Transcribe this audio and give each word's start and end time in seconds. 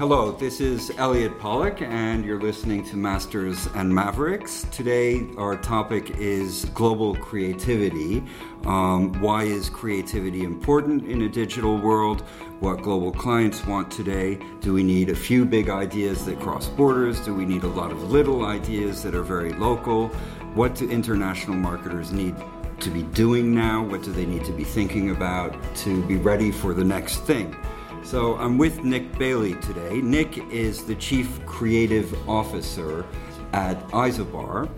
Hello, 0.00 0.32
this 0.32 0.62
is 0.62 0.90
Elliot 0.96 1.38
Pollock, 1.38 1.82
and 1.82 2.24
you're 2.24 2.40
listening 2.40 2.82
to 2.84 2.96
Masters 2.96 3.68
and 3.74 3.94
Mavericks. 3.94 4.64
Today, 4.72 5.26
our 5.36 5.58
topic 5.58 6.12
is 6.12 6.64
global 6.72 7.14
creativity. 7.16 8.24
Um, 8.64 9.12
why 9.20 9.42
is 9.42 9.68
creativity 9.68 10.42
important 10.42 11.06
in 11.06 11.20
a 11.20 11.28
digital 11.28 11.76
world? 11.76 12.22
What 12.60 12.80
global 12.80 13.12
clients 13.12 13.66
want 13.66 13.90
today? 13.90 14.38
Do 14.62 14.72
we 14.72 14.82
need 14.82 15.10
a 15.10 15.14
few 15.14 15.44
big 15.44 15.68
ideas 15.68 16.24
that 16.24 16.40
cross 16.40 16.66
borders? 16.66 17.20
Do 17.20 17.34
we 17.34 17.44
need 17.44 17.64
a 17.64 17.68
lot 17.68 17.92
of 17.92 18.10
little 18.10 18.46
ideas 18.46 19.02
that 19.02 19.14
are 19.14 19.22
very 19.22 19.52
local? 19.52 20.08
What 20.54 20.76
do 20.76 20.88
international 20.88 21.56
marketers 21.56 22.10
need 22.10 22.34
to 22.78 22.88
be 22.88 23.02
doing 23.02 23.54
now? 23.54 23.82
What 23.82 24.02
do 24.02 24.12
they 24.12 24.24
need 24.24 24.46
to 24.46 24.52
be 24.52 24.64
thinking 24.64 25.10
about 25.10 25.54
to 25.84 26.02
be 26.06 26.16
ready 26.16 26.50
for 26.50 26.72
the 26.72 26.84
next 26.84 27.18
thing? 27.26 27.54
So 28.02 28.36
I'm 28.36 28.58
with 28.58 28.82
Nick 28.82 29.16
Bailey 29.18 29.54
today. 29.56 30.00
Nick 30.00 30.38
is 30.50 30.84
the 30.84 30.94
Chief 30.96 31.44
Creative 31.46 32.28
Officer 32.28 33.04
at 33.52 33.78
Isobar. 33.88 34.68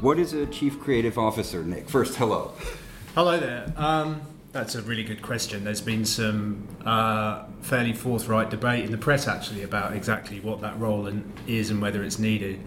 What 0.00 0.18
is 0.18 0.32
a 0.32 0.46
Chief 0.46 0.80
Creative 0.80 1.16
Officer, 1.16 1.62
Nick? 1.62 1.88
First, 1.88 2.16
hello. 2.16 2.52
Hello 3.14 3.38
there. 3.38 3.72
Um, 3.76 4.22
that's 4.52 4.74
a 4.74 4.82
really 4.82 5.04
good 5.04 5.22
question. 5.22 5.62
There's 5.62 5.80
been 5.80 6.04
some 6.04 6.66
uh, 6.84 7.44
fairly 7.60 7.92
forthright 7.92 8.50
debate 8.50 8.84
in 8.84 8.90
the 8.90 8.98
press 8.98 9.28
actually 9.28 9.62
about 9.62 9.92
exactly 9.94 10.40
what 10.40 10.60
that 10.62 10.78
role 10.80 11.08
is 11.46 11.70
and 11.70 11.80
whether 11.80 12.02
it's 12.02 12.18
needed. 12.18 12.58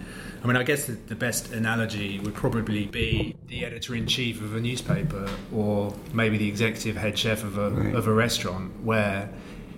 I 0.44 0.48
mean, 0.48 0.56
I 0.56 0.64
guess 0.64 0.86
the, 0.86 0.94
the 0.94 1.16
best 1.16 1.52
analogy 1.52 2.20
would 2.20 2.34
probably 2.34 2.86
be 2.86 3.36
the 3.48 3.66
editor 3.66 3.96
in 3.96 4.08
chief 4.08 4.42
of 4.42 4.56
a 4.56 4.62
newspaper 4.62 5.30
or 5.54 5.94
maybe 6.14 6.38
the 6.38 6.48
executive 6.48 6.96
head 6.96 7.18
chef 7.18 7.44
of 7.44 7.58
a, 7.58 7.72
right. 7.72 7.96
of 7.96 8.08
a 8.08 8.14
restaurant 8.14 8.84
where 8.84 9.30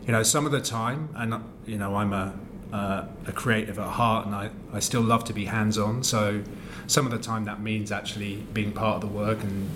you 0.06 0.12
know, 0.12 0.24
some 0.24 0.46
of 0.46 0.52
the 0.52 0.62
time, 0.62 1.10
and 1.16 1.44
you 1.66 1.78
know, 1.78 1.96
I'm 1.96 2.14
a 2.14 2.38
uh, 2.76 3.06
a 3.26 3.32
creative 3.32 3.80
at 3.80 3.88
heart, 3.88 4.26
and 4.26 4.36
I, 4.36 4.50
I 4.74 4.80
still 4.80 5.02
love 5.02 5.24
to 5.26 5.34
be 5.34 5.46
hands 5.46 5.78
on. 5.78 6.04
So, 6.04 6.44
some 6.88 7.06
of 7.06 7.12
the 7.12 7.20
time 7.20 7.46
that 7.46 7.62
means 7.62 7.92
actually 7.92 8.36
being 8.54 8.72
part 8.72 8.96
of 8.96 9.02
the 9.02 9.16
work 9.16 9.44
and 9.44 9.70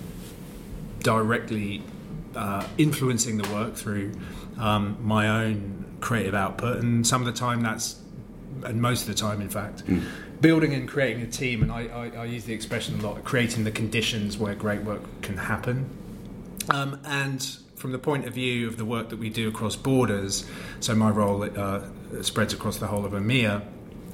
directly 1.00 1.82
uh, 2.36 2.66
influencing 2.78 3.38
the 3.38 3.48
work 3.54 3.74
through 3.74 4.12
um, 4.58 4.98
my 5.00 5.28
own 5.28 5.96
creative 6.00 6.34
output. 6.34 6.82
And 6.82 7.06
some 7.06 7.22
of 7.22 7.26
the 7.26 7.32
time 7.32 7.62
that's, 7.62 8.00
and 8.64 8.82
most 8.82 9.02
of 9.02 9.08
the 9.08 9.14
time, 9.14 9.40
in 9.40 9.48
fact, 9.48 9.86
mm. 9.86 10.02
building 10.40 10.74
and 10.74 10.88
creating 10.88 11.22
a 11.22 11.26
team. 11.26 11.62
And 11.62 11.72
I, 11.72 11.86
I, 11.86 12.08
I, 12.20 12.24
use 12.26 12.44
the 12.44 12.52
expression 12.52 13.00
a 13.00 13.02
lot, 13.02 13.24
creating 13.24 13.64
the 13.64 13.70
conditions 13.70 14.36
where 14.36 14.54
great 14.54 14.82
work 14.82 15.00
can 15.22 15.38
happen. 15.38 15.88
Um, 16.68 17.00
and 17.04 17.56
from 17.80 17.92
the 17.92 17.98
point 17.98 18.26
of 18.26 18.34
view 18.34 18.68
of 18.68 18.76
the 18.76 18.84
work 18.84 19.08
that 19.08 19.18
we 19.18 19.30
do 19.30 19.48
across 19.48 19.74
borders, 19.74 20.44
so 20.80 20.94
my 20.94 21.08
role 21.08 21.42
uh, 21.42 21.80
spreads 22.20 22.52
across 22.52 22.76
the 22.76 22.86
whole 22.86 23.06
of 23.06 23.12
EMEA, 23.12 23.64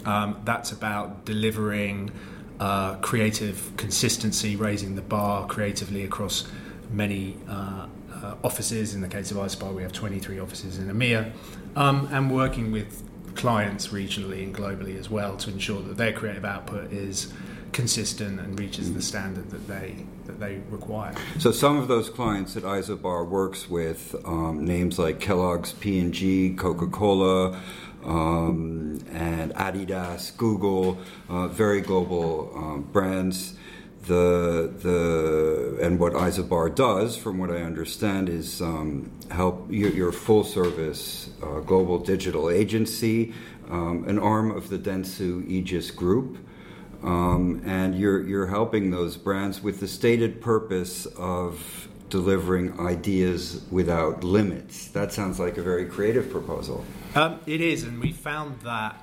um, 0.04 0.40
that's 0.44 0.70
about 0.70 1.24
delivering 1.24 2.12
uh, 2.60 2.94
creative 2.98 3.76
consistency, 3.76 4.54
raising 4.54 4.94
the 4.94 5.02
bar 5.02 5.48
creatively 5.48 6.04
across 6.04 6.48
many 6.90 7.36
uh, 7.48 7.88
uh 8.22 8.34
offices. 8.44 8.94
In 8.94 9.00
the 9.00 9.08
case 9.08 9.32
of 9.32 9.36
Isobar, 9.36 9.74
we 9.74 9.82
have 9.82 9.92
23 9.92 10.38
offices 10.38 10.78
in 10.78 10.86
EMEA, 10.86 11.32
um, 11.74 12.08
and 12.12 12.32
working 12.32 12.70
with 12.70 13.02
clients 13.34 13.88
regionally 13.88 14.44
and 14.44 14.54
globally 14.54 14.96
as 14.96 15.10
well 15.10 15.36
to 15.38 15.50
ensure 15.50 15.82
that 15.82 15.96
their 15.96 16.12
creative 16.12 16.44
output 16.44 16.92
is 16.92 17.32
consistent 17.72 18.40
and 18.40 18.58
reaches 18.58 18.92
the 18.92 19.02
standard 19.02 19.50
that 19.50 19.66
they 19.66 20.04
that 20.26 20.40
they 20.40 20.60
require. 20.70 21.14
So 21.38 21.52
some 21.52 21.76
of 21.76 21.88
those 21.88 22.10
clients 22.10 22.54
that 22.54 22.64
Isobar 22.64 23.28
works 23.28 23.70
with, 23.70 24.14
um, 24.24 24.64
names 24.64 24.98
like 24.98 25.20
Kellogg's, 25.20 25.72
P 25.72 25.98
and 25.98 26.12
G, 26.12 26.54
Coca 26.54 26.86
Cola. 26.86 27.60
Um, 28.04 29.00
and 29.10 29.52
Adidas, 29.54 30.36
Google, 30.36 30.98
uh, 31.28 31.48
very 31.48 31.80
global 31.80 32.52
um, 32.54 32.82
brands. 32.92 33.56
The 34.06 34.72
the 34.78 35.78
and 35.82 35.98
what 35.98 36.12
Isobar 36.12 36.72
does, 36.72 37.16
from 37.16 37.38
what 37.38 37.50
I 37.50 37.62
understand, 37.62 38.28
is 38.28 38.62
um, 38.62 39.10
help 39.28 39.66
your, 39.68 39.90
your, 39.90 40.12
full 40.12 40.44
service 40.44 41.30
uh, 41.42 41.58
global 41.60 41.98
digital 41.98 42.48
agency, 42.48 43.34
um, 43.68 44.04
an 44.06 44.20
arm 44.20 44.52
of 44.52 44.68
the 44.68 44.78
Dentsu 44.78 45.44
Aegis 45.48 45.90
Group. 45.90 46.38
Um, 47.06 47.62
and 47.64 47.96
you're, 47.96 48.22
you're 48.26 48.48
helping 48.48 48.90
those 48.90 49.16
brands 49.16 49.62
with 49.62 49.78
the 49.78 49.86
stated 49.86 50.40
purpose 50.40 51.06
of 51.16 51.88
delivering 52.10 52.78
ideas 52.80 53.64
without 53.70 54.24
limits. 54.24 54.88
That 54.88 55.12
sounds 55.12 55.38
like 55.38 55.56
a 55.56 55.62
very 55.62 55.86
creative 55.86 56.30
proposal. 56.30 56.84
Um, 57.14 57.38
it 57.46 57.60
is, 57.60 57.84
and 57.84 58.00
we 58.00 58.12
found 58.12 58.60
that 58.60 59.00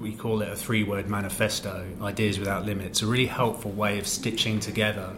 we 0.00 0.12
call 0.14 0.42
it 0.42 0.48
a 0.48 0.56
three 0.56 0.82
word 0.82 1.08
manifesto 1.08 1.86
ideas 2.02 2.38
without 2.38 2.66
limits, 2.66 3.02
a 3.02 3.06
really 3.06 3.26
helpful 3.26 3.70
way 3.70 3.98
of 3.98 4.06
stitching 4.06 4.60
together 4.60 5.12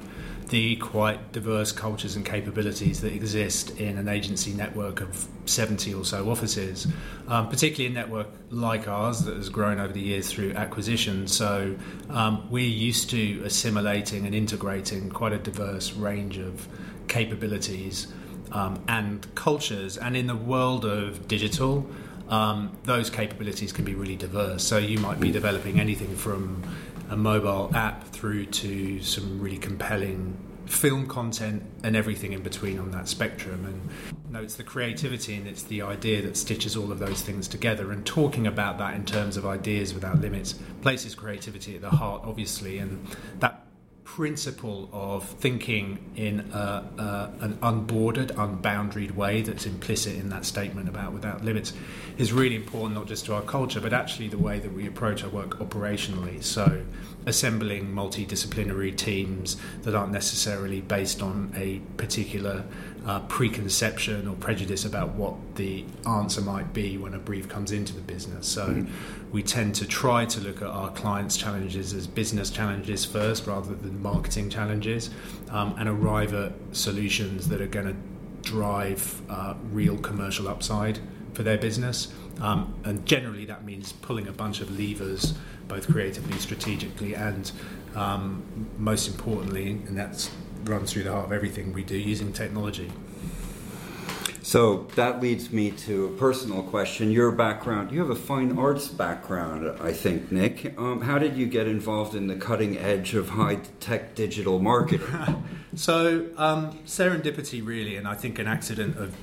the 0.48 0.76
quite 0.76 1.32
diverse 1.32 1.72
cultures 1.72 2.16
and 2.16 2.25
capabilities 2.25 3.00
that 3.03 3.12
exist 3.12 3.78
in 3.78 3.98
an 3.98 4.09
agency 4.09 4.53
network 4.53 5.00
of 5.00 5.26
70 5.47 5.92
or 5.94 6.04
so 6.04 6.31
offices, 6.31 6.86
um, 7.28 7.48
particularly 7.48 7.94
a 7.94 7.98
network 7.98 8.28
like 8.50 8.88
ours 8.88 9.20
that 9.25 9.36
has 9.36 9.48
grown 9.48 9.78
over 9.78 9.92
the 9.92 10.00
years 10.00 10.31
through 10.32 10.53
acquisition. 10.54 11.28
So 11.28 11.76
um, 12.10 12.48
we're 12.50 12.64
used 12.64 13.10
to 13.10 13.42
assimilating 13.44 14.26
and 14.26 14.34
integrating 14.34 15.10
quite 15.10 15.32
a 15.32 15.38
diverse 15.38 15.92
range 15.92 16.38
of 16.38 16.66
capabilities 17.09 18.09
um, 18.53 18.82
and 18.88 19.34
cultures. 19.34 19.98
And 19.98 20.16
in 20.16 20.26
the 20.26 20.36
world 20.36 20.84
of 20.84 21.28
digital, 21.28 21.86
um, 22.28 22.76
those 22.84 23.10
capabilities 23.10 23.72
can 23.72 23.84
be 23.84 23.94
really 23.94 24.16
diverse. 24.16 24.62
So 24.62 24.78
you 24.78 24.98
might 24.98 25.20
be 25.20 25.30
developing 25.30 25.80
anything 25.80 26.15
from 26.15 26.62
a 27.10 27.16
mobile 27.16 27.70
app 27.74 28.04
through 28.08 28.46
to 28.46 29.00
some 29.02 29.41
really 29.41 29.58
compelling 29.58 30.36
film 30.66 31.06
content 31.06 31.62
and 31.82 31.96
everything 31.96 32.32
in 32.32 32.42
between 32.42 32.78
on 32.78 32.91
that 32.91 33.08
spectrum. 33.08 33.64
And 33.64 34.34
know, 34.38 34.42
it's 34.42 34.54
the 34.54 34.62
creativity 34.62 35.34
and 35.34 35.47
it's 35.47 35.62
the 35.62 35.82
idea 35.82 36.22
that 36.22 36.36
stitches 36.36 36.76
all 36.76 36.92
of 36.92 36.98
those 36.98 37.22
things 37.22 37.48
together. 37.48 37.92
And 37.92 38.04
talking 38.04 38.47
about 38.47 38.78
that 38.78 38.94
in 38.94 39.04
terms 39.04 39.36
of 39.36 39.47
ideas 39.47 39.94
without 39.94 40.20
limits 40.20 40.54
places 40.82 41.14
creativity 41.14 41.74
at 41.74 41.80
the 41.80 41.91
heart, 41.91 42.22
obviously, 42.24 42.78
and 42.78 43.04
that 43.41 43.57
principle 44.18 44.88
of 44.92 45.22
thinking 45.24 45.96
in 46.16 46.40
a, 46.52 46.58
a, 46.98 47.32
an 47.38 47.56
unbordered, 47.62 48.30
unboundaried 48.30 49.12
way 49.12 49.42
that's 49.42 49.64
implicit 49.64 50.16
in 50.16 50.28
that 50.28 50.44
statement 50.44 50.88
about 50.88 51.12
without 51.12 51.44
limits 51.44 51.72
is 52.16 52.32
really 52.32 52.56
important, 52.56 52.94
not 52.94 53.06
just 53.06 53.24
to 53.26 53.32
our 53.32 53.42
culture, 53.42 53.80
but 53.80 53.92
actually 53.92 54.26
the 54.26 54.36
way 54.36 54.58
that 54.58 54.72
we 54.72 54.88
approach 54.88 55.22
our 55.22 55.30
work 55.30 55.60
operationally. 55.60 56.42
So, 56.42 56.82
assembling 57.26 57.94
multidisciplinary 57.94 58.96
teams 58.96 59.56
that 59.82 59.94
aren't 59.94 60.10
necessarily 60.10 60.80
based 60.80 61.22
on 61.22 61.52
a 61.54 61.78
particular 61.96 62.64
uh, 63.06 63.20
preconception 63.20 64.28
or 64.28 64.34
prejudice 64.36 64.84
about 64.84 65.10
what 65.10 65.34
the 65.56 65.84
answer 66.06 66.41
might 66.41 66.72
be 66.72 66.98
when 66.98 67.14
a 67.14 67.19
brief 67.19 67.48
comes 67.48 67.72
into 67.72 67.94
the 67.94 68.00
business. 68.00 68.47
So, 68.47 68.69
mm-hmm 68.69 69.19
we 69.31 69.42
tend 69.42 69.75
to 69.75 69.86
try 69.86 70.25
to 70.25 70.41
look 70.41 70.62
at 70.62 70.69
our 70.69 70.91
clients' 70.91 71.36
challenges 71.36 71.92
as 71.92 72.06
business 72.06 72.50
challenges 72.50 73.04
first 73.04 73.47
rather 73.47 73.75
than 73.75 74.00
marketing 74.03 74.48
challenges 74.48 75.10
um, 75.50 75.75
and 75.78 75.88
arrive 75.88 76.32
at 76.32 76.53
solutions 76.72 77.48
that 77.48 77.60
are 77.60 77.66
going 77.66 77.86
to 77.86 78.48
drive 78.48 79.20
uh, 79.28 79.54
real 79.70 79.98
commercial 79.98 80.48
upside 80.48 80.98
for 81.34 81.42
their 81.42 81.59
business. 81.59 82.12
Um, 82.41 82.75
and 82.84 83.04
generally, 83.04 83.44
that 83.47 83.65
means 83.65 83.92
pulling 83.92 84.28
a 84.28 84.32
bunch 84.32 84.60
of 84.60 84.70
levers, 84.78 85.34
both 85.66 85.91
creatively, 85.91 86.38
strategically, 86.38 87.15
and 87.15 87.50
um, 87.95 88.71
most 88.78 89.09
importantly, 89.09 89.71
and 89.71 89.98
that 89.98 90.30
runs 90.68 90.92
through 90.92 91.04
the 91.04 91.12
heart 91.12 91.26
of 91.26 91.32
everything 91.32 91.72
we 91.72 91.82
do, 91.82 91.97
using 91.97 92.32
technology. 92.32 92.91
So 94.48 94.86
that 94.94 95.20
leads 95.20 95.53
me 95.53 95.72
to 95.72 96.06
a 96.06 96.10
personal 96.12 96.62
question. 96.62 97.12
Your 97.12 97.30
background, 97.32 97.92
you 97.92 98.00
have 98.00 98.09
a 98.09 98.15
fine 98.15 98.59
arts 98.59 98.88
background, 98.88 99.78
I 99.78 99.92
think, 99.92 100.32
Nick. 100.32 100.74
Um, 100.78 101.03
how 101.03 101.18
did 101.18 101.36
you 101.36 101.44
get 101.44 101.68
involved 101.68 102.15
in 102.15 102.28
the 102.28 102.34
cutting 102.34 102.78
edge 102.78 103.15
of 103.15 103.28
high 103.28 103.56
tech 103.78 104.15
digital 104.15 104.59
marketing? 104.59 105.44
so, 105.74 106.30
um, 106.38 106.78
serendipity, 106.86 107.62
really, 107.62 107.97
and 107.97 108.09
I 108.09 108.14
think 108.14 108.38
an 108.38 108.47
accident 108.47 108.97
of 108.97 109.14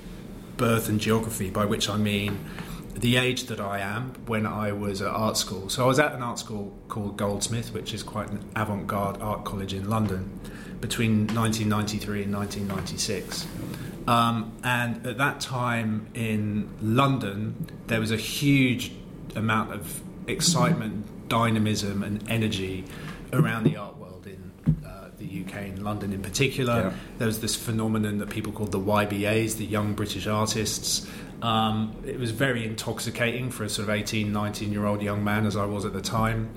birth 0.57 0.89
and 0.89 1.00
geography, 1.00 1.50
by 1.50 1.65
which 1.65 1.89
I 1.89 1.98
mean 1.98 2.45
the 2.94 3.18
age 3.18 3.45
that 3.45 3.59
I 3.59 3.80
am 3.80 4.13
when 4.27 4.45
I 4.45 4.74
was 4.74 5.01
at 5.01 5.07
art 5.07 5.38
school. 5.38 5.69
So, 5.69 5.86
I 5.86 5.88
was 5.88 5.98
at 5.98 6.13
an 6.13 6.21
art 6.21 6.38
school 6.38 6.71
called 6.88 7.18
Goldsmith, 7.18 7.74
which 7.74 7.95
is 7.95 8.03
quite 8.03 8.30
an 8.30 8.45
avant 8.56 8.86
garde 8.86 9.19
art 9.24 9.44
college 9.44 9.74
in 9.74 9.89
London, 9.89 10.39
between 10.81 11.27
1993 11.27 12.24
and 12.24 12.33
1996. 12.33 13.48
Um, 14.07 14.54
and 14.63 15.06
at 15.06 15.18
that 15.18 15.39
time 15.39 16.07
in 16.13 16.69
London, 16.81 17.69
there 17.88 18.00
was 18.00 18.12
a 18.12 18.18
huge 18.18 18.92
amount 19.36 19.74
of 19.74 20.01
excitement, 20.27 21.27
dynamism, 21.27 22.04
and 22.04 22.30
energy 22.30 22.86
around 23.33 23.63
the 23.63 23.77
art 23.77 23.98
world 23.98 24.27
in 24.27 24.75
uh, 24.86 25.10
the 25.18 25.44
UK 25.44 25.56
and 25.56 25.83
London 25.83 26.13
in 26.13 26.22
particular. 26.22 26.75
Yeah. 26.75 26.94
There 27.18 27.27
was 27.27 27.42
this 27.42 27.56
phenomenon 27.56 28.19
that 28.19 28.30
people 28.30 28.51
called 28.51 28.72
the 28.72 28.80
YBAs, 28.80 29.57
the 29.57 29.66
Young 29.66 29.94
British 29.94 30.27
Artists, 30.27 31.07
Um, 31.42 31.95
it 32.06 32.18
was 32.18 32.31
very 32.31 32.66
intoxicating 32.66 33.51
for 33.51 33.66
a 33.66 33.69
sort 33.69 33.89
of 33.89 33.94
18, 33.94 34.31
19 34.31 34.72
year 34.72 34.86
old 34.86 35.01
young 35.01 35.24
man, 35.24 35.45
as 35.45 35.56
I 35.56 35.66
was 35.66 35.86
at 35.86 35.94
the 35.94 36.01
time. 36.01 36.50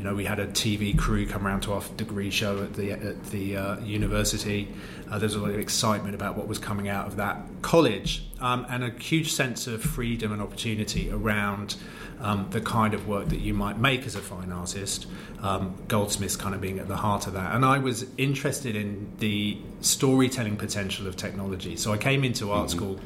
You 0.00 0.06
know, 0.06 0.14
we 0.14 0.24
had 0.24 0.38
a 0.38 0.46
TV 0.46 0.96
crew 0.96 1.26
come 1.26 1.46
around 1.46 1.60
to 1.64 1.74
our 1.74 1.82
degree 1.98 2.30
show 2.30 2.62
at 2.62 2.72
the 2.72 2.92
at 2.92 3.22
the 3.26 3.58
uh, 3.58 3.80
university. 3.80 4.66
Uh, 5.10 5.18
there 5.18 5.26
was 5.26 5.34
a 5.34 5.38
lot 5.38 5.50
of 5.50 5.58
excitement 5.58 6.14
about 6.14 6.38
what 6.38 6.48
was 6.48 6.58
coming 6.58 6.88
out 6.88 7.06
of 7.06 7.16
that 7.16 7.36
college, 7.60 8.24
um, 8.40 8.64
and 8.70 8.82
a 8.82 8.88
huge 8.92 9.30
sense 9.30 9.66
of 9.66 9.82
freedom 9.82 10.32
and 10.32 10.40
opportunity 10.40 11.10
around 11.10 11.76
um, 12.18 12.46
the 12.48 12.62
kind 12.62 12.94
of 12.94 13.06
work 13.06 13.28
that 13.28 13.40
you 13.40 13.52
might 13.52 13.76
make 13.76 14.06
as 14.06 14.14
a 14.14 14.22
fine 14.22 14.52
artist. 14.52 15.06
Um, 15.42 15.76
Goldsmiths 15.86 16.34
kind 16.34 16.54
of 16.54 16.62
being 16.62 16.78
at 16.78 16.88
the 16.88 16.96
heart 16.96 17.26
of 17.26 17.34
that, 17.34 17.54
and 17.54 17.62
I 17.62 17.76
was 17.76 18.06
interested 18.16 18.76
in 18.76 19.12
the 19.18 19.58
storytelling 19.82 20.56
potential 20.56 21.08
of 21.08 21.16
technology. 21.16 21.76
So 21.76 21.92
I 21.92 21.98
came 21.98 22.24
into 22.24 22.52
art 22.52 22.70
mm-hmm. 22.70 22.78
school 22.78 23.00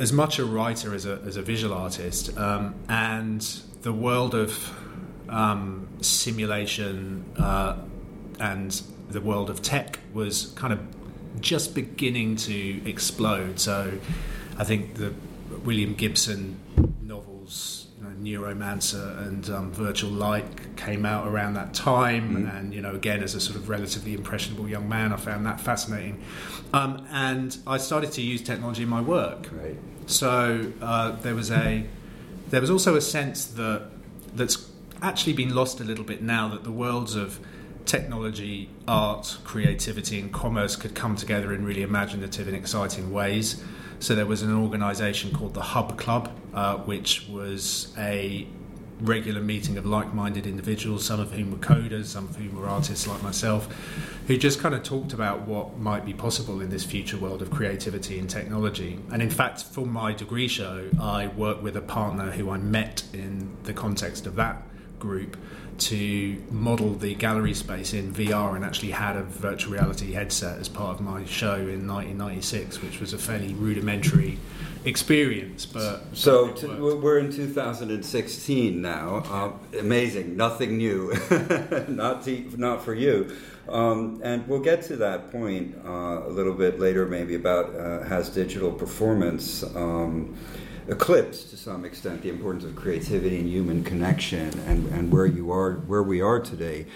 as 0.00 0.12
much 0.12 0.40
a 0.40 0.44
writer 0.44 0.92
as 0.92 1.06
a, 1.06 1.20
as 1.24 1.36
a 1.36 1.42
visual 1.42 1.72
artist, 1.72 2.36
um, 2.36 2.74
and 2.88 3.42
the 3.82 3.92
world 3.92 4.34
of 4.34 4.81
um, 5.32 5.88
simulation 6.00 7.24
uh, 7.38 7.76
and 8.38 8.82
the 9.10 9.20
world 9.20 9.50
of 9.50 9.62
tech 9.62 9.98
was 10.12 10.52
kind 10.54 10.72
of 10.72 10.80
just 11.40 11.74
beginning 11.74 12.36
to 12.36 12.88
explode. 12.88 13.58
So 13.58 13.98
I 14.58 14.64
think 14.64 14.94
the 14.94 15.14
William 15.64 15.94
Gibson 15.94 16.60
novels, 17.02 17.88
you 17.98 18.04
know, 18.04 18.40
Neuromancer 18.40 19.26
and 19.26 19.48
um, 19.50 19.72
Virtual 19.72 20.10
Light, 20.10 20.76
came 20.76 21.06
out 21.06 21.26
around 21.26 21.54
that 21.54 21.72
time. 21.74 22.36
Mm-hmm. 22.36 22.56
And, 22.56 22.74
you 22.74 22.82
know, 22.82 22.94
again, 22.94 23.22
as 23.22 23.34
a 23.34 23.40
sort 23.40 23.56
of 23.56 23.68
relatively 23.68 24.14
impressionable 24.14 24.68
young 24.68 24.88
man, 24.88 25.12
I 25.12 25.16
found 25.16 25.46
that 25.46 25.60
fascinating. 25.60 26.22
Um, 26.72 27.06
and 27.10 27.56
I 27.66 27.78
started 27.78 28.12
to 28.12 28.22
use 28.22 28.42
technology 28.42 28.82
in 28.82 28.88
my 28.88 29.00
work. 29.00 29.48
Right. 29.52 29.76
So 30.06 30.72
uh, 30.80 31.12
there 31.22 31.34
was 31.34 31.50
a 31.50 31.86
there 32.50 32.60
was 32.60 32.70
also 32.70 32.96
a 32.96 33.00
sense 33.00 33.46
that 33.46 33.84
that's 34.34 34.71
actually 35.02 35.32
been 35.32 35.54
lost 35.54 35.80
a 35.80 35.84
little 35.84 36.04
bit 36.04 36.22
now 36.22 36.48
that 36.48 36.64
the 36.64 36.72
worlds 36.72 37.16
of 37.16 37.40
technology, 37.84 38.70
art, 38.86 39.38
creativity, 39.44 40.20
and 40.20 40.32
commerce 40.32 40.76
could 40.76 40.94
come 40.94 41.16
together 41.16 41.52
in 41.52 41.64
really 41.64 41.82
imaginative 41.82 42.46
and 42.46 42.56
exciting 42.56 43.12
ways. 43.12 43.62
So 43.98 44.14
there 44.14 44.26
was 44.26 44.42
an 44.42 44.54
organisation 44.54 45.32
called 45.32 45.54
the 45.54 45.62
Hub 45.62 45.98
Club, 45.98 46.30
uh, 46.54 46.76
which 46.78 47.28
was 47.28 47.92
a 47.98 48.46
regular 49.00 49.40
meeting 49.40 49.76
of 49.78 49.84
like-minded 49.84 50.46
individuals, 50.46 51.04
some 51.04 51.18
of 51.18 51.32
whom 51.32 51.50
were 51.50 51.58
coders, 51.58 52.06
some 52.06 52.28
of 52.28 52.36
whom 52.36 52.54
were 52.54 52.68
artists 52.68 53.06
like 53.08 53.20
myself, 53.22 53.68
who 54.28 54.36
just 54.36 54.60
kind 54.60 54.74
of 54.74 54.84
talked 54.84 55.12
about 55.12 55.42
what 55.42 55.76
might 55.78 56.04
be 56.04 56.12
possible 56.14 56.60
in 56.60 56.70
this 56.70 56.84
future 56.84 57.18
world 57.18 57.42
of 57.42 57.50
creativity 57.50 58.20
and 58.20 58.30
technology. 58.30 58.98
And 59.10 59.20
in 59.20 59.30
fact, 59.30 59.64
for 59.64 59.84
my 59.84 60.12
degree 60.12 60.46
show, 60.46 60.88
I 61.00 61.26
worked 61.28 61.62
with 61.62 61.76
a 61.76 61.80
partner 61.80 62.30
who 62.30 62.50
I 62.50 62.58
met 62.58 63.02
in 63.12 63.56
the 63.64 63.72
context 63.72 64.26
of 64.26 64.36
that 64.36 64.62
group 65.02 65.36
to 65.78 66.40
model 66.50 66.94
the 66.94 67.14
gallery 67.16 67.54
space 67.54 67.92
in 67.92 68.14
VR 68.14 68.54
and 68.54 68.64
actually 68.64 68.92
had 68.92 69.16
a 69.16 69.24
virtual 69.24 69.72
reality 69.72 70.12
headset 70.12 70.60
as 70.60 70.68
part 70.68 70.94
of 70.94 71.04
my 71.04 71.24
show 71.24 71.56
in 71.56 71.88
1996, 71.88 72.80
which 72.80 73.00
was 73.00 73.12
a 73.12 73.18
fairly 73.18 73.52
rudimentary 73.54 74.38
experience. 74.84 75.66
But 75.66 76.04
so 76.12 76.52
t- 76.52 76.68
we're 76.68 77.18
in 77.18 77.32
2016 77.32 78.80
now. 78.80 79.16
Uh, 79.28 79.78
amazing, 79.78 80.36
nothing 80.36 80.76
new, 80.76 81.12
not 81.88 82.22
to, 82.24 82.48
not 82.56 82.84
for 82.84 82.94
you. 82.94 83.34
Um, 83.68 84.20
and 84.22 84.46
we'll 84.46 84.60
get 84.60 84.82
to 84.82 84.96
that 84.96 85.32
point 85.32 85.74
uh, 85.84 86.26
a 86.26 86.30
little 86.30 86.54
bit 86.54 86.78
later, 86.78 87.06
maybe 87.06 87.34
about 87.34 87.74
uh, 87.74 88.02
has 88.04 88.28
digital 88.28 88.70
performance. 88.70 89.64
Um, 89.74 90.36
eclipsed 90.88 91.50
to 91.50 91.56
some 91.56 91.84
extent 91.84 92.22
the 92.22 92.28
importance 92.28 92.64
of 92.64 92.74
creativity 92.74 93.38
and 93.38 93.48
human 93.48 93.84
connection 93.84 94.58
and, 94.66 94.86
and 94.88 95.12
where 95.12 95.26
you 95.26 95.52
are 95.52 95.74
where 95.86 96.02
we 96.02 96.20
are 96.20 96.40
today 96.40 96.86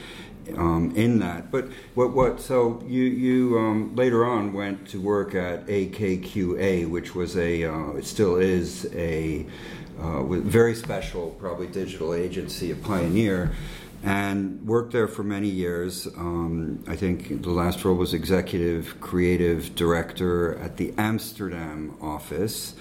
um, 0.56 0.94
in 0.96 1.18
that. 1.20 1.50
But 1.50 1.68
what 1.94 2.12
what 2.12 2.40
so 2.40 2.82
you 2.86 3.04
you 3.04 3.58
um, 3.58 3.96
later 3.96 4.24
on 4.24 4.52
went 4.52 4.88
to 4.88 5.00
work 5.00 5.34
at 5.34 5.66
AKQA, 5.66 6.88
which 6.88 7.14
was 7.14 7.36
a 7.36 7.64
uh, 7.64 7.90
it 7.92 8.04
still 8.04 8.36
is 8.36 8.88
a 8.94 9.46
uh, 10.00 10.22
very 10.22 10.74
special 10.74 11.30
probably 11.38 11.66
digital 11.66 12.14
agency, 12.14 12.70
a 12.70 12.76
pioneer. 12.76 13.52
And 14.04 14.64
worked 14.64 14.92
there 14.92 15.08
for 15.08 15.24
many 15.24 15.48
years. 15.48 16.06
Um, 16.06 16.84
I 16.86 16.94
think 16.94 17.42
the 17.42 17.50
last 17.50 17.84
role 17.84 17.96
was 17.96 18.14
executive 18.14 19.00
creative 19.00 19.74
director 19.74 20.56
at 20.58 20.76
the 20.76 20.92
Amsterdam 20.96 21.96
office. 22.00 22.74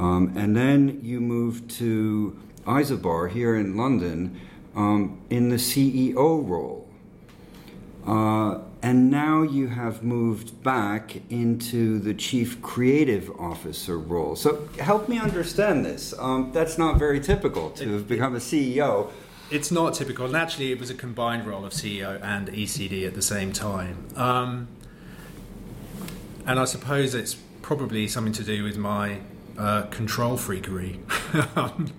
Um, 0.00 0.32
and 0.34 0.56
then 0.56 1.00
you 1.02 1.20
moved 1.20 1.70
to 1.72 2.38
Isobar 2.66 3.30
here 3.30 3.54
in 3.54 3.76
London 3.76 4.40
um, 4.74 5.20
in 5.28 5.50
the 5.50 5.56
CEO 5.56 6.48
role. 6.48 6.88
Uh, 8.06 8.60
and 8.82 9.10
now 9.10 9.42
you 9.42 9.68
have 9.68 10.02
moved 10.02 10.62
back 10.62 11.16
into 11.28 11.98
the 11.98 12.14
chief 12.14 12.62
creative 12.62 13.30
officer 13.38 13.98
role. 13.98 14.36
So 14.36 14.66
help 14.78 15.06
me 15.06 15.18
understand 15.18 15.84
this. 15.84 16.14
Um, 16.18 16.50
that's 16.54 16.78
not 16.78 16.98
very 16.98 17.20
typical 17.20 17.68
to 17.72 17.92
have 17.92 18.08
become 18.08 18.34
a 18.34 18.38
CEO. 18.38 19.10
It's 19.50 19.70
not 19.70 19.92
typical. 19.92 20.24
And 20.24 20.34
actually, 20.34 20.72
it 20.72 20.80
was 20.80 20.88
a 20.88 20.94
combined 20.94 21.46
role 21.46 21.66
of 21.66 21.74
CEO 21.74 22.18
and 22.22 22.48
ECD 22.48 23.06
at 23.06 23.14
the 23.14 23.22
same 23.22 23.52
time. 23.52 24.06
Um, 24.16 24.68
and 26.46 26.58
I 26.58 26.64
suppose 26.64 27.14
it's 27.14 27.36
probably 27.60 28.08
something 28.08 28.32
to 28.32 28.44
do 28.44 28.64
with 28.64 28.78
my 28.78 29.18
uh, 29.60 29.82
control 29.88 30.38
freakery, 30.38 30.98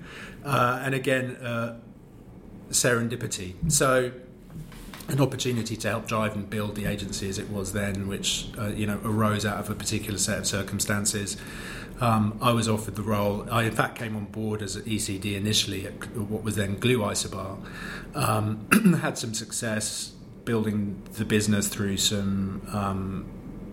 uh, 0.44 0.81
and 0.84 0.96
again, 0.96 1.36
uh, 1.38 1.80
serendipity. 2.72 3.54
So, 3.72 4.12
an 5.08 5.22
opportunity 5.22 5.75
to 5.78 5.90
help 5.90 6.08
drive 6.08 6.36
and 6.36 6.50
build 6.50 6.75
the 6.75 6.86
agency 6.86 7.30
as 7.30 7.38
it 7.38 7.50
was 7.52 7.74
then, 7.74 8.08
which 8.08 8.48
uh, 8.58 8.68
you 8.69 8.88
know 8.88 9.00
arose 9.04 9.46
out 9.46 9.60
of 9.60 9.69
a 9.69 9.75
particular 9.75 10.18
set 10.18 10.40
of 10.40 10.48
circumstances. 10.48 11.38
Um, 12.00 12.40
I 12.42 12.52
was 12.52 12.68
offered 12.68 12.96
the 12.96 13.04
role. 13.04 13.48
I, 13.52 13.63
in 13.66 13.74
fact, 13.74 13.96
came 14.00 14.16
on 14.16 14.25
board 14.25 14.63
as 14.63 14.75
an 14.75 14.86
ECD 14.86 15.36
initially 15.36 15.86
at 15.86 16.18
what 16.18 16.44
was 16.44 16.56
then 16.56 16.80
Glue 16.80 16.98
Isobar. 16.98 17.60
Um, 18.16 18.98
had 19.02 19.19
some 19.19 19.36
success 19.36 20.13
building 20.46 21.03
the 21.13 21.25
business 21.25 21.68
through 21.68 21.98
some 21.98 22.68
um, 22.74 23.25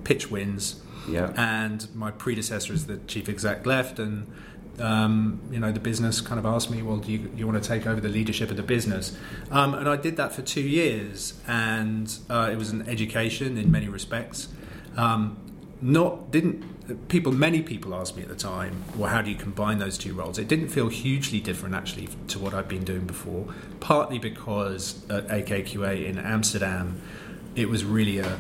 pitch 0.05 0.31
wins 0.31 0.83
yeah. 1.09 1.33
And 1.37 1.87
my 1.95 2.11
predecessor 2.11 2.73
as 2.73 2.87
the 2.87 2.99
chief 3.07 3.29
exec 3.29 3.67
left, 3.67 3.99
and 3.99 4.31
um, 4.79 5.41
you 5.51 5.59
know 5.59 5.73
the 5.73 5.81
business 5.81 6.21
kind 6.21 6.39
of 6.39 6.47
asked 6.47 6.71
me, 6.71 6.83
well, 6.83 6.99
do 6.99 7.13
you, 7.13 7.31
you 7.37 7.47
want 7.47 7.63
to 7.63 7.69
take 7.69 7.87
over 7.87 8.01
the 8.01 8.09
leadership 8.09 8.51
of 8.51 8.57
the 8.57 8.63
business? 8.63 9.17
Um, 9.51 9.75
and 9.75 9.89
I 9.89 9.97
did 9.97 10.17
that 10.17 10.33
for 10.33 10.43
two 10.43 10.63
years, 10.63 11.35
and 11.47 12.17
uh, 12.29 12.49
it 12.53 12.57
was 12.57 12.71
an 12.71 12.89
education 12.89 13.57
in 13.57 13.71
many 13.71 13.89
respects. 13.89 14.49
Um, 14.97 15.37
not 15.81 16.31
didn't 16.31 17.09
people 17.09 17.33
many 17.33 17.63
people 17.63 17.95
asked 17.95 18.17
me 18.17 18.23
at 18.23 18.29
the 18.29 18.35
time 18.35 18.83
well 18.97 19.11
how 19.11 19.23
do 19.23 19.31
you 19.31 19.37
combine 19.37 19.79
those 19.79 19.97
two 19.97 20.13
roles 20.13 20.39
it 20.39 20.49
didn't 20.49 20.69
feel 20.69 20.89
hugely 20.89 21.39
different 21.39 21.75
actually 21.75 22.09
to 22.27 22.39
what 22.39 22.53
i'd 22.55 22.67
been 22.67 22.85
doing 22.85 23.07
before 23.07 23.47
partly 23.79 24.19
because 24.19 25.05
at 25.09 25.29
akqa 25.29 26.05
in 26.05 26.19
amsterdam 26.19 27.01
it 27.55 27.69
was 27.69 27.85
really 27.85 28.19
a 28.19 28.39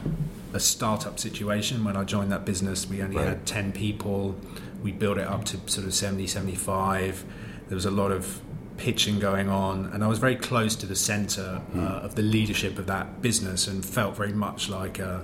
a 0.53 0.61
startup 0.61 1.19
situation. 1.19 1.85
When 1.85 1.97
I 1.97 2.05
joined 2.05 2.33
that 2.33 2.45
business, 2.45 2.89
we 2.89 3.03
only 3.03 3.17
right. 3.17 3.29
had 3.29 3.47
10 3.47 3.73
people. 3.73 4.37
We 4.83 4.93
built 4.93 5.19
it 5.19 5.27
up 5.27 5.45
to 5.47 5.59
sort 5.67 5.87
of 5.87 5.95
70, 5.95 6.27
75. 6.27 7.25
There 7.69 7.75
was 7.75 7.85
a 7.85 7.91
lot 7.91 8.13
of 8.13 8.41
pitching 8.79 9.19
going 9.19 9.49
on, 9.49 9.87
and 9.87 10.05
I 10.05 10.07
was 10.07 10.19
very 10.19 10.37
close 10.37 10.77
to 10.77 10.87
the 10.87 10.97
center 10.97 11.61
uh, 11.75 11.79
of 11.79 12.15
the 12.15 12.23
leadership 12.23 12.79
of 12.79 12.87
that 12.87 13.21
business 13.21 13.67
and 13.67 13.85
felt 13.85 14.17
very 14.17 14.33
much 14.33 14.69
like 14.69 15.01
uh, 15.01 15.21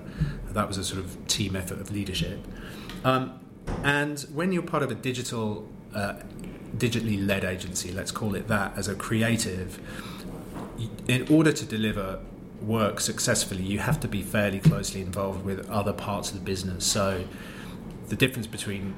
that 0.50 0.69
was 0.69 0.76
a 0.76 0.85
sort 0.85 1.00
of 1.00 1.26
team 1.28 1.57
effort 1.57 1.81
of 1.81 1.90
leadership. 1.90 2.45
Um, 3.04 3.40
and 3.83 4.21
when 4.33 4.52
you're 4.52 4.62
part 4.62 4.83
of 4.83 4.90
a 4.90 4.95
digital, 4.95 5.69
uh, 5.95 6.14
digitally 6.76 7.25
led 7.25 7.45
agency, 7.45 7.93
let's 7.93 8.11
call 8.11 8.35
it 8.35 8.49
that, 8.49 8.76
as 8.76 8.88
a 8.88 8.95
creative, 8.95 9.81
in 11.07 11.26
order 11.28 11.52
to 11.52 11.64
deliver 11.64 12.19
work 12.66 13.00
successfully, 13.00 13.62
you 13.62 13.78
have 13.78 14.00
to 14.00 14.09
be 14.09 14.23
fairly 14.23 14.61
closely 14.61 15.00
involved 15.00 15.44
with 15.44 15.68
other 15.71 15.92
parts 15.92 16.30
of 16.30 16.38
the 16.38 16.44
business. 16.44 16.85
So, 16.87 17.25
the 18.09 18.16
difference 18.16 18.47
between 18.47 18.94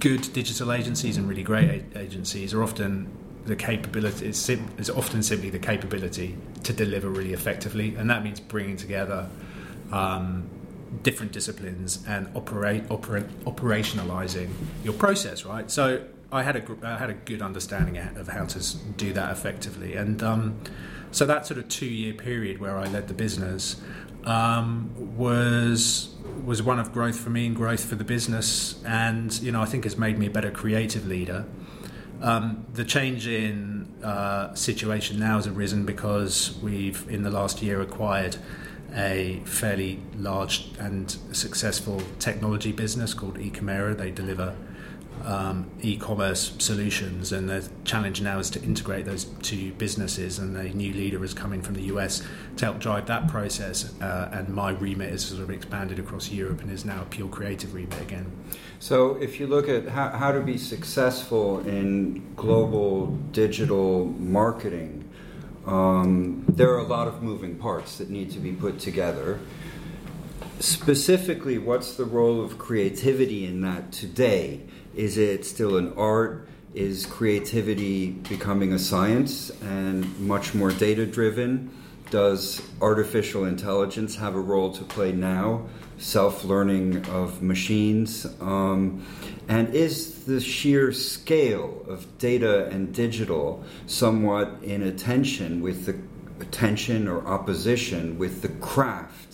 good 0.00 0.32
digital 0.32 0.72
agencies 0.72 1.16
and 1.16 1.28
really 1.28 1.42
great 1.42 1.84
agencies 1.96 2.54
are 2.54 2.62
often 2.62 3.08
the 3.46 3.56
capability 3.56 4.28
is, 4.28 4.40
sim- 4.40 4.68
is 4.78 4.90
often 4.90 5.22
simply 5.22 5.50
the 5.50 5.58
capability 5.58 6.36
to 6.64 6.72
deliver 6.72 7.08
really 7.08 7.32
effectively, 7.32 7.94
and 7.96 8.08
that 8.10 8.22
means 8.22 8.40
bringing 8.40 8.76
together 8.76 9.28
um, 9.90 10.48
different 11.02 11.32
disciplines 11.32 12.04
and 12.06 12.28
operate 12.34 12.86
operationalizing 12.88 14.50
your 14.84 14.94
process. 14.94 15.44
Right, 15.44 15.70
so 15.70 16.04
I 16.30 16.42
had 16.42 16.56
a 16.56 16.76
I 16.82 16.98
had 16.98 17.10
a 17.10 17.14
good 17.14 17.40
understanding 17.40 17.96
of 17.96 18.28
how 18.28 18.44
to 18.44 18.76
do 18.96 19.12
that 19.14 19.32
effectively, 19.32 19.94
and 19.94 20.22
um, 20.22 20.60
so 21.10 21.24
that 21.24 21.46
sort 21.46 21.58
of 21.58 21.68
two 21.68 21.86
year 21.86 22.12
period 22.12 22.60
where 22.60 22.76
I 22.76 22.86
led 22.86 23.08
the 23.08 23.14
business, 23.14 23.80
um, 24.24 24.92
was 25.16 26.14
was 26.44 26.62
one 26.62 26.78
of 26.78 26.92
growth 26.92 27.18
for 27.18 27.30
me 27.30 27.46
and 27.46 27.56
growth 27.56 27.84
for 27.84 27.94
the 27.94 28.04
business, 28.04 28.82
and 28.84 29.38
you 29.40 29.52
know 29.52 29.62
I 29.62 29.64
think 29.64 29.84
has 29.84 29.96
made 29.96 30.18
me 30.18 30.26
a 30.26 30.30
better 30.30 30.50
creative 30.50 31.06
leader. 31.06 31.46
Um, 32.20 32.66
the 32.74 32.84
change 32.84 33.26
in 33.26 33.86
uh, 34.02 34.52
situation 34.54 35.18
now 35.18 35.36
has 35.36 35.46
arisen 35.46 35.86
because 35.86 36.58
we've 36.62 37.08
in 37.08 37.22
the 37.22 37.30
last 37.30 37.62
year 37.62 37.80
acquired 37.80 38.36
a 38.94 39.40
fairly 39.44 40.02
large 40.16 40.70
and 40.78 41.10
successful 41.32 42.02
technology 42.18 42.72
business 42.72 43.14
called 43.14 43.38
eCommera. 43.38 43.96
They 43.96 44.10
deliver 44.10 44.56
um, 45.24 45.70
e-commerce 45.80 46.54
solutions, 46.58 47.32
and 47.32 47.48
the 47.48 47.68
challenge 47.84 48.20
now 48.20 48.38
is 48.38 48.50
to 48.50 48.62
integrate 48.62 49.04
those 49.04 49.24
two 49.42 49.72
businesses. 49.72 50.38
And 50.38 50.56
a 50.56 50.64
new 50.64 50.92
leader 50.92 51.22
is 51.24 51.34
coming 51.34 51.62
from 51.62 51.74
the 51.74 51.82
US 51.82 52.22
to 52.56 52.64
help 52.64 52.78
drive 52.78 53.06
that 53.06 53.28
process. 53.28 53.92
Uh, 54.00 54.30
and 54.32 54.48
my 54.48 54.70
remit 54.70 55.10
has 55.10 55.24
sort 55.24 55.42
of 55.42 55.50
expanded 55.50 55.98
across 55.98 56.30
Europe 56.30 56.60
and 56.62 56.70
is 56.70 56.84
now 56.84 57.02
a 57.02 57.06
pure 57.06 57.28
creative 57.28 57.74
remit 57.74 58.00
again. 58.00 58.30
So, 58.80 59.16
if 59.16 59.40
you 59.40 59.46
look 59.46 59.68
at 59.68 59.88
how, 59.88 60.10
how 60.10 60.32
to 60.32 60.40
be 60.40 60.56
successful 60.56 61.60
in 61.66 62.34
global 62.36 63.06
digital 63.32 64.06
marketing, 64.06 65.08
um, 65.66 66.44
there 66.48 66.72
are 66.72 66.78
a 66.78 66.86
lot 66.86 67.08
of 67.08 67.22
moving 67.22 67.56
parts 67.56 67.98
that 67.98 68.08
need 68.08 68.30
to 68.30 68.38
be 68.38 68.52
put 68.52 68.78
together. 68.78 69.38
Specifically, 70.60 71.58
what's 71.58 71.94
the 71.94 72.04
role 72.04 72.44
of 72.44 72.58
creativity 72.58 73.46
in 73.46 73.60
that 73.60 73.92
today? 73.92 74.60
Is 74.94 75.16
it 75.16 75.44
still 75.44 75.76
an 75.76 75.92
art? 75.96 76.48
Is 76.74 77.06
creativity 77.06 78.10
becoming 78.10 78.72
a 78.72 78.78
science 78.78 79.50
and 79.62 80.18
much 80.18 80.54
more 80.54 80.72
data 80.72 81.06
driven? 81.06 81.70
Does 82.10 82.62
artificial 82.80 83.44
intelligence 83.44 84.16
have 84.16 84.34
a 84.34 84.40
role 84.40 84.72
to 84.72 84.84
play 84.84 85.12
now? 85.12 85.66
Self 85.98 86.44
learning 86.44 87.04
of 87.06 87.42
machines? 87.42 88.26
Um, 88.40 89.06
and 89.48 89.74
is 89.74 90.24
the 90.24 90.40
sheer 90.40 90.92
scale 90.92 91.84
of 91.88 92.18
data 92.18 92.66
and 92.66 92.94
digital 92.94 93.64
somewhat 93.86 94.58
in 94.62 94.82
attention 94.82 95.60
with 95.60 95.86
the 95.86 95.96
attention 96.40 97.08
or 97.08 97.26
opposition 97.26 98.18
with 98.18 98.42
the 98.42 98.48
craft 98.48 99.27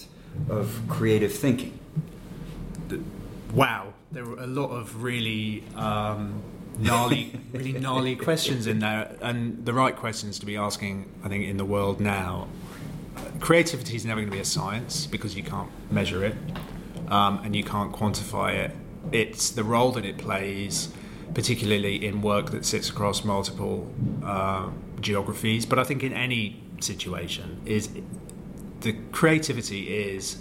of 0.48 0.82
creative 0.88 1.32
thinking? 1.32 1.78
Wow 3.52 3.94
there 4.14 4.24
were 4.24 4.38
a 4.38 4.46
lot 4.46 4.70
of 4.70 5.02
really 5.02 5.64
um, 5.74 6.40
gnarly, 6.78 7.38
really 7.52 7.72
gnarly 7.72 8.16
questions 8.28 8.66
in 8.66 8.78
there, 8.78 9.16
and 9.20 9.66
the 9.66 9.74
right 9.74 9.94
questions 9.94 10.38
to 10.38 10.46
be 10.46 10.56
asking. 10.56 11.12
I 11.24 11.28
think 11.28 11.44
in 11.44 11.56
the 11.56 11.64
world 11.64 12.00
now, 12.00 12.48
creativity 13.40 13.96
is 13.96 14.06
never 14.06 14.20
going 14.20 14.30
to 14.30 14.36
be 14.36 14.40
a 14.40 14.44
science 14.44 15.06
because 15.06 15.36
you 15.36 15.42
can't 15.42 15.70
measure 15.90 16.24
it 16.24 16.36
um, 17.08 17.40
and 17.44 17.54
you 17.54 17.64
can't 17.64 17.92
quantify 17.92 18.54
it. 18.54 18.70
It's 19.12 19.50
the 19.50 19.64
role 19.64 19.90
that 19.92 20.04
it 20.04 20.16
plays, 20.16 20.92
particularly 21.34 22.06
in 22.06 22.22
work 22.22 22.52
that 22.52 22.64
sits 22.64 22.88
across 22.88 23.24
multiple 23.24 23.92
uh, 24.24 24.70
geographies. 25.00 25.66
But 25.66 25.80
I 25.80 25.84
think 25.84 26.04
in 26.04 26.12
any 26.12 26.62
situation, 26.80 27.60
is 27.66 27.90
the 28.84 28.92
creativity 29.12 29.88
is 29.88 30.36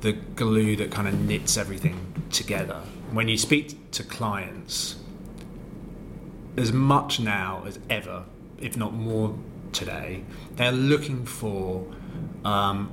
the 0.00 0.12
glue 0.12 0.74
that 0.76 0.90
kind 0.90 1.06
of 1.06 1.18
knits 1.18 1.56
everything 1.56 2.12
together. 2.30 2.82
When 3.12 3.28
you 3.28 3.38
speak 3.38 3.92
to 3.92 4.02
clients, 4.02 4.96
as 6.56 6.72
much 6.72 7.20
now 7.20 7.62
as 7.64 7.78
ever, 7.88 8.24
if 8.58 8.76
not 8.76 8.92
more 8.92 9.38
today, 9.70 10.24
they're 10.56 10.72
looking 10.72 11.24
for 11.24 11.86
um, 12.44 12.90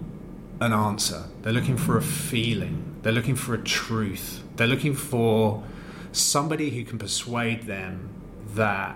an 0.62 0.72
answer. 0.72 1.24
They're 1.42 1.52
looking 1.54 1.78
for 1.78 1.98
a 1.98 2.02
feeling. 2.02 3.00
They're 3.02 3.12
looking 3.12 3.36
for 3.36 3.56
a 3.56 3.62
truth. 3.62 4.44
They're 4.56 4.68
looking 4.68 4.94
for 4.94 5.64
somebody 6.12 6.70
who 6.70 6.84
can 6.84 7.00
persuade 7.00 7.64
them 7.64 8.10
that 8.54 8.96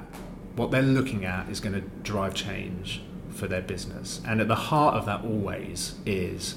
what 0.55 0.69
they're 0.69 0.83
looking 0.83 1.25
at 1.25 1.49
is 1.49 1.59
going 1.59 1.73
to 1.73 1.81
drive 2.03 2.35
change 2.35 3.01
for 3.33 3.47
their 3.47 3.61
business. 3.61 4.21
And 4.27 4.41
at 4.41 4.47
the 4.47 4.55
heart 4.55 4.95
of 4.95 5.05
that 5.05 5.23
always 5.23 5.95
is 6.05 6.55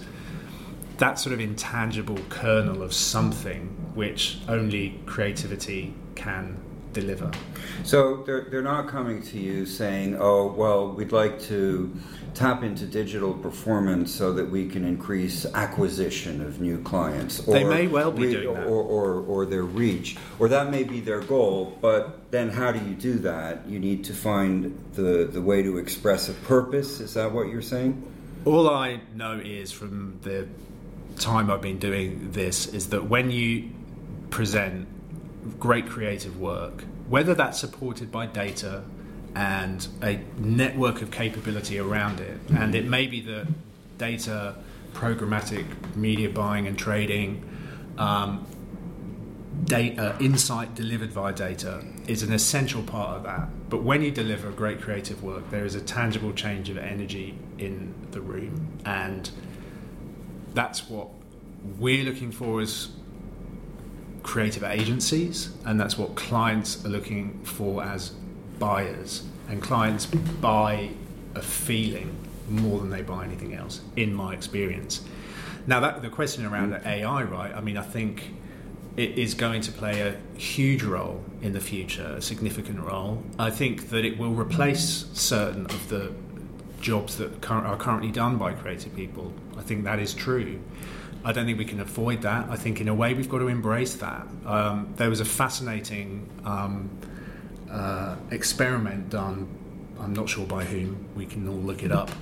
that 0.99 1.19
sort 1.19 1.33
of 1.35 1.41
intangible 1.41 2.19
kernel 2.29 2.83
of 2.83 2.95
something 2.95 3.67
which 3.95 4.39
only 4.49 5.01
creativity 5.07 5.95
can 6.15 6.59
deliver. 7.01 7.31
So 7.85 8.23
they're, 8.25 8.47
they're 8.51 8.63
not 8.63 8.89
coming 8.89 9.23
to 9.23 9.39
you 9.39 9.67
saying, 9.67 10.17
oh, 10.19 10.53
well, 10.53 10.89
we'd 10.89 11.13
like 11.13 11.41
to 11.43 11.95
tap 12.35 12.63
into 12.63 12.87
digital 12.87 13.33
performance 13.35 14.13
so 14.13 14.33
that 14.33 14.51
we 14.51 14.69
can 14.69 14.85
increase 14.85 15.47
acquisition 15.55 16.41
of 16.41 16.61
new 16.61 16.79
clients. 16.83 17.47
Or 17.47 17.55
they 17.55 17.65
may 17.65 17.87
well 17.87 18.11
be 18.11 18.27
re- 18.27 18.33
doing 18.33 18.55
that. 18.55 18.67
Or, 18.67 18.83
or, 18.83 19.21
or 19.23 19.47
their 19.47 19.63
reach. 19.63 20.17
Or 20.39 20.49
that 20.49 20.71
may 20.71 20.85
be 20.85 21.01
their 21.01 21.21
goal, 21.21 21.77
but 21.81 22.31
then 22.31 22.51
how 22.51 22.73
do 22.73 22.79
you 22.79 22.95
do 22.95 23.19
that? 23.21 23.67
You 23.69 23.79
need 23.79 24.05
to 24.05 24.15
find 24.15 24.79
the, 24.95 25.29
the 25.31 25.43
way 25.43 25.63
to 25.63 25.79
express 25.79 26.29
a 26.29 26.35
purpose. 26.35 27.01
Is 27.01 27.15
that 27.15 27.33
what 27.33 27.49
you're 27.49 27.63
saying? 27.63 28.03
All 28.45 28.69
I 28.71 29.01
know 29.15 29.39
is 29.39 29.73
from 29.73 30.19
the 30.23 30.47
time 31.19 31.51
I've 31.51 31.63
been 31.63 31.79
doing 31.79 32.31
this 32.33 32.67
is 32.67 32.91
that 32.91 33.09
when 33.09 33.31
you 33.31 33.71
present 34.31 34.89
great 35.59 35.89
creative 35.89 36.39
work, 36.41 36.85
whether 37.09 37.35
that's 37.35 37.59
supported 37.59 38.11
by 38.11 38.27
data 38.27 38.83
and 39.35 39.89
a 40.03 40.19
network 40.39 41.03
of 41.03 41.11
capability 41.11 41.79
around 41.79 42.21
it, 42.21 42.41
and 42.57 42.75
it 42.75 42.87
may 42.87 43.07
be 43.07 43.21
that 43.21 43.47
data, 43.99 44.55
programmatic 44.95 45.67
media 45.95 46.29
buying 46.29 46.67
and 46.67 46.79
trading, 46.79 47.45
um, 47.99 48.47
data, 49.65 50.17
insight 50.21 50.75
delivered 50.75 51.11
via 51.11 51.33
data 51.33 51.85
is 52.07 52.23
an 52.23 52.33
essential 52.33 52.83
part 52.83 53.17
of 53.17 53.23
that. 53.25 53.49
But 53.69 53.83
when 53.83 54.03
you 54.03 54.11
deliver 54.11 54.51
great 54.51 54.81
creative 54.81 55.23
work, 55.23 55.51
there 55.51 55.65
is 55.65 55.75
a 55.75 55.81
tangible 55.81 56.33
change 56.33 56.71
of 56.71 56.79
energy 56.79 57.37
in 57.59 57.95
the 58.13 58.21
room, 58.21 58.79
and 58.85 59.31
that's 60.55 60.89
what 60.89 61.09
we're 61.79 62.05
looking 62.05 62.31
for 62.31 62.61
as 62.61 62.89
creative 64.27 64.65
agencies, 64.65 65.51
and 65.65 65.81
that's 65.81 65.97
what 65.97 66.17
clients 66.17 66.85
are 66.85 66.89
looking 66.89 67.41
for 67.45 67.83
as 67.83 68.11
buyers. 68.59 69.23
And 69.49 69.63
clients 69.63 70.07
buy 70.07 70.91
a 71.35 71.41
feeling 71.41 72.15
more 72.49 72.81
than 72.81 72.91
they 72.91 73.03
buy 73.03 73.25
anything 73.25 73.55
else, 73.55 73.81
in 73.95 74.13
my 74.13 74.35
experience. 74.35 75.03
Now, 75.67 75.81
that 75.81 76.03
the 76.03 76.11
question 76.11 76.45
around. 76.45 76.75
AI, 76.75 77.23
right? 77.23 77.55
I 77.55 77.61
mean, 77.61 77.77
I 77.77 77.83
think 77.83 78.35
it 78.97 79.19
is 79.19 79.35
going 79.35 79.61
to 79.63 79.73
play 79.73 80.01
a 80.01 80.17
huge 80.39 80.83
role 80.83 81.25
in 81.43 81.53
the 81.53 81.61
future, 81.61 82.15
a 82.17 82.23
significant 82.23 82.81
role. 82.81 83.23
I 83.39 83.51
think 83.51 83.91
that 83.91 84.05
it 84.05 84.19
will 84.19 84.35
replace 84.35 85.07
certain 85.13 85.67
of 85.67 85.89
the 85.89 86.13
jobs 86.81 87.17
that 87.19 87.49
are 87.51 87.77
currently 87.77 88.11
done 88.11 88.39
by 88.39 88.53
creative 88.53 88.95
people. 88.97 89.33
I 89.57 89.63
think 89.63 89.85
that 89.85 89.99
is 89.99 90.15
true. 90.15 90.61
I 91.27 91.33
don't 91.33 91.45
think 91.45 91.59
we 91.59 91.65
can 91.65 91.81
avoid 91.81 92.23
that. 92.23 92.49
I 92.49 92.57
think, 92.57 92.81
in 92.81 92.87
a 92.87 92.95
way, 92.95 93.13
we've 93.13 93.29
got 93.29 93.39
to 93.39 93.49
embrace 93.49 93.95
that. 93.97 94.25
Um, 94.47 94.95
there 94.95 95.11
was 95.11 95.19
a 95.19 95.25
fascinating 95.25 96.29
um, 96.45 96.89
uh, 97.69 98.15
experiment 98.31 99.11
done, 99.11 99.49
I'm 99.99 100.15
not 100.15 100.29
sure 100.29 100.47
by 100.47 100.63
whom, 100.63 101.05
we 101.17 101.27
can 101.27 101.49
all 101.49 101.57
look 101.57 101.83
it 101.83 101.91
up, 101.91 102.13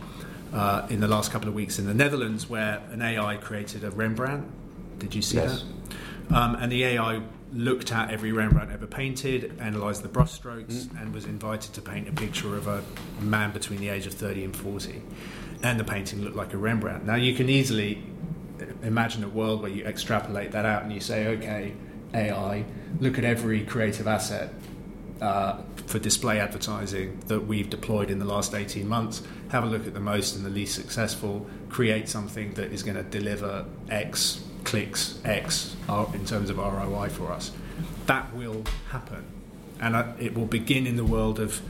uh, 0.55 0.87
in 0.89 1.01
the 1.01 1.07
last 1.07 1.31
couple 1.31 1.49
of 1.49 1.55
weeks 1.55 1.79
in 1.79 1.87
the 1.87 1.93
Netherlands, 1.93 2.49
where 2.49 2.81
an 2.93 3.03
AI 3.03 3.37
created 3.37 3.85
a 3.85 3.91
Rembrandt. 3.91 4.51
Did 4.99 5.15
you 5.15 5.21
see 5.21 5.37
yes. 5.37 5.65
that? 6.31 6.35
Um, 6.35 6.55
and 6.55 6.73
the 6.73 6.85
AI 6.85 7.21
looked 7.53 7.93
at 7.93 8.11
every 8.11 8.33
Rembrandt 8.33 8.71
ever 8.73 8.87
painted, 8.87 9.53
analysed 9.61 10.03
the 10.03 10.09
brushstrokes, 10.09 10.87
mm. 10.87 11.03
and 11.03 11.13
was 11.13 11.27
invited 11.27 11.75
to 11.75 11.83
paint 11.83 12.09
a 12.09 12.13
picture 12.13 12.57
of 12.57 12.69
a 12.69 12.83
man 13.21 13.53
between 13.53 13.81
the 13.81 13.91
age 13.91 14.07
of 14.07 14.15
30 14.15 14.45
and 14.45 14.57
40. 14.57 15.03
And 15.63 15.79
the 15.79 15.85
painting 15.85 16.23
looked 16.23 16.37
like 16.37 16.55
a 16.55 16.57
Rembrandt. 16.57 17.05
Now, 17.05 17.17
you 17.17 17.35
can 17.35 17.51
easily 17.51 18.03
imagine 18.83 19.25
a 19.25 19.29
world 19.29 19.63
where 19.63 19.71
you 19.71 19.85
extrapolate 19.85 20.53
that 20.53 20.65
out 20.65 20.83
and 20.83 20.93
you 20.93 21.01
say, 21.01 21.27
okay, 21.29 21.75
AI, 22.13 22.65
look 23.01 23.19
at 23.19 23.25
every 23.25 23.65
creative 23.65 24.07
asset 24.07 24.53
uh, 25.21 25.59
for 25.87 25.99
display 25.99 26.41
advertising 26.41 27.19
that 27.27 27.41
we've 27.41 27.71
deployed 27.71 28.11
in 28.11 28.19
the 28.19 28.25
last 28.25 28.55
18 28.55 28.87
months, 28.87 29.23
have 29.49 29.65
a 29.65 29.67
look 29.67 29.87
at 29.87 29.95
the 29.95 30.01
most 30.01 30.37
and 30.37 30.45
the 30.45 30.51
least 30.51 30.75
successful, 30.75 31.47
create 31.69 32.09
something 32.09 32.53
that 32.55 32.73
is 32.73 32.83
going 32.83 32.97
to 32.97 33.03
deliver 33.03 33.65
X 33.91 34.45
clicks, 34.65 35.21
X 35.25 35.77
in 36.13 36.25
terms 36.25 36.51
of 36.51 36.59
ROI 36.59 37.09
for 37.11 37.31
us. 37.31 37.53
That 38.07 38.35
will 38.35 38.65
happen. 38.91 39.25
And 39.81 39.97
uh, 39.97 40.13
it 40.19 40.35
will 40.35 40.47
begin 40.47 40.87
in 40.87 40.97
the 40.97 41.05
world 41.05 41.39
of 41.39 41.61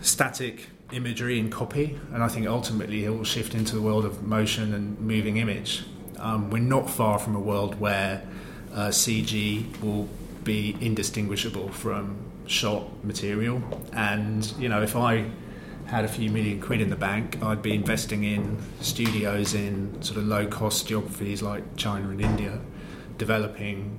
static 0.00 0.68
imagery 0.92 1.40
and 1.40 1.50
copy, 1.50 1.98
and 2.12 2.22
I 2.22 2.28
think 2.28 2.46
ultimately 2.46 3.04
it 3.04 3.10
will 3.10 3.24
shift 3.24 3.54
into 3.54 3.74
the 3.74 3.82
world 3.82 4.04
of 4.04 4.22
motion 4.22 4.72
and 4.74 4.98
moving 5.00 5.36
image. 5.36 5.84
Um, 6.18 6.50
we're 6.50 6.58
not 6.58 6.88
far 6.88 7.18
from 7.18 7.34
a 7.34 7.40
world 7.40 7.78
where 7.80 8.26
uh, 8.72 8.88
CG 8.88 9.80
will 9.82 10.08
be 10.44 10.76
indistinguishable 10.80 11.68
from 11.70 12.16
shot 12.46 13.04
material, 13.04 13.62
and 13.92 14.52
you 14.58 14.68
know 14.68 14.82
if 14.82 14.94
I 14.96 15.26
had 15.86 16.04
a 16.04 16.08
few 16.08 16.30
million 16.30 16.60
quid 16.60 16.80
in 16.80 16.90
the 16.90 16.96
bank, 16.96 17.42
I'd 17.42 17.62
be 17.62 17.74
investing 17.74 18.24
in 18.24 18.58
studios 18.80 19.54
in 19.54 20.02
sort 20.02 20.18
of 20.18 20.26
low 20.26 20.46
cost 20.46 20.88
geographies 20.88 21.42
like 21.42 21.76
China 21.76 22.10
and 22.10 22.20
India, 22.20 22.60
developing 23.18 23.96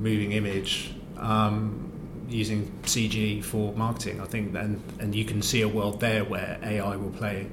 moving 0.00 0.32
image, 0.32 0.94
um, 1.16 1.91
using 2.32 2.70
CG 2.82 3.44
for 3.44 3.72
marketing. 3.74 4.20
I 4.20 4.24
think, 4.24 4.54
and, 4.54 4.82
and 4.98 5.14
you 5.14 5.24
can 5.24 5.42
see 5.42 5.62
a 5.62 5.68
world 5.68 6.00
there 6.00 6.24
where 6.24 6.58
AI 6.62 6.96
will 6.96 7.10
play 7.10 7.46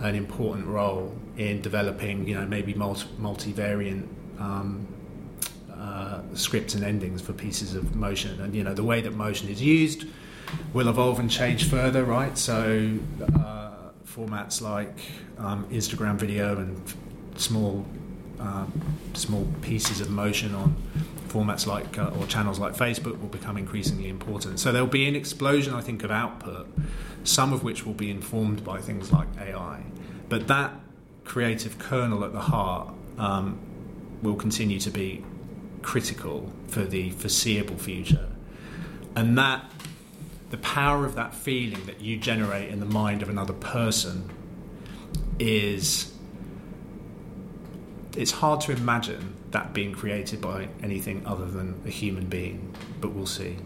an 0.00 0.14
important 0.14 0.66
role 0.66 1.14
in 1.36 1.60
developing, 1.60 2.26
you 2.26 2.34
know, 2.34 2.46
maybe 2.46 2.74
multi, 2.74 3.06
multivariant 3.20 4.06
um, 4.38 4.86
uh, 5.72 6.20
scripts 6.34 6.74
and 6.74 6.84
endings 6.84 7.20
for 7.22 7.32
pieces 7.32 7.74
of 7.74 7.94
motion. 7.94 8.40
And 8.40 8.54
you 8.54 8.64
know, 8.64 8.74
the 8.74 8.84
way 8.84 9.00
that 9.00 9.14
motion 9.14 9.48
is 9.48 9.60
used 9.60 10.06
will 10.72 10.88
evolve 10.88 11.18
and 11.18 11.30
change 11.30 11.68
further, 11.68 12.04
right? 12.04 12.36
So 12.36 12.98
uh, 13.34 13.70
formats 14.06 14.60
like 14.60 14.96
um, 15.38 15.66
Instagram 15.70 16.16
video 16.16 16.58
and 16.58 16.80
small 17.36 17.84
uh, 18.40 18.66
small 19.14 19.46
pieces 19.60 20.00
of 20.00 20.10
motion 20.10 20.54
on 20.54 20.74
formats 21.32 21.66
like 21.66 21.98
uh, 21.98 22.10
or 22.18 22.26
channels 22.26 22.58
like 22.58 22.74
Facebook 22.74 23.20
will 23.20 23.28
become 23.28 23.56
increasingly 23.56 24.08
important. 24.08 24.60
So 24.60 24.72
there'll 24.72 24.86
be 24.86 25.08
an 25.08 25.16
explosion, 25.16 25.74
I 25.74 25.80
think, 25.80 26.04
of 26.04 26.10
output, 26.10 26.68
some 27.24 27.52
of 27.52 27.64
which 27.64 27.86
will 27.86 27.94
be 27.94 28.10
informed 28.10 28.64
by 28.64 28.80
things 28.80 29.12
like 29.12 29.28
AI. 29.40 29.82
But 30.28 30.48
that 30.48 30.72
creative 31.24 31.78
kernel 31.78 32.24
at 32.24 32.32
the 32.32 32.40
heart 32.40 32.92
um, 33.18 33.58
will 34.22 34.34
continue 34.34 34.78
to 34.80 34.90
be 34.90 35.24
critical 35.82 36.52
for 36.68 36.84
the 36.84 37.10
foreseeable 37.10 37.76
future, 37.76 38.28
and 39.16 39.36
that 39.38 39.64
the 40.50 40.58
power 40.58 41.06
of 41.06 41.14
that 41.14 41.34
feeling 41.34 41.86
that 41.86 42.00
you 42.00 42.16
generate 42.18 42.68
in 42.68 42.78
the 42.78 42.86
mind 42.86 43.22
of 43.22 43.30
another 43.30 43.54
person 43.54 44.30
is 45.38 46.12
it's 48.16 48.32
hard 48.32 48.60
to 48.60 48.72
imagine 48.72 49.34
that 49.52 49.72
being 49.72 49.92
created 49.92 50.40
by 50.40 50.68
anything 50.82 51.22
other 51.26 51.46
than 51.46 51.80
a 51.86 51.90
human 51.90 52.26
being, 52.26 52.74
but 53.00 53.12
we'll 53.12 53.26
see. 53.26 53.56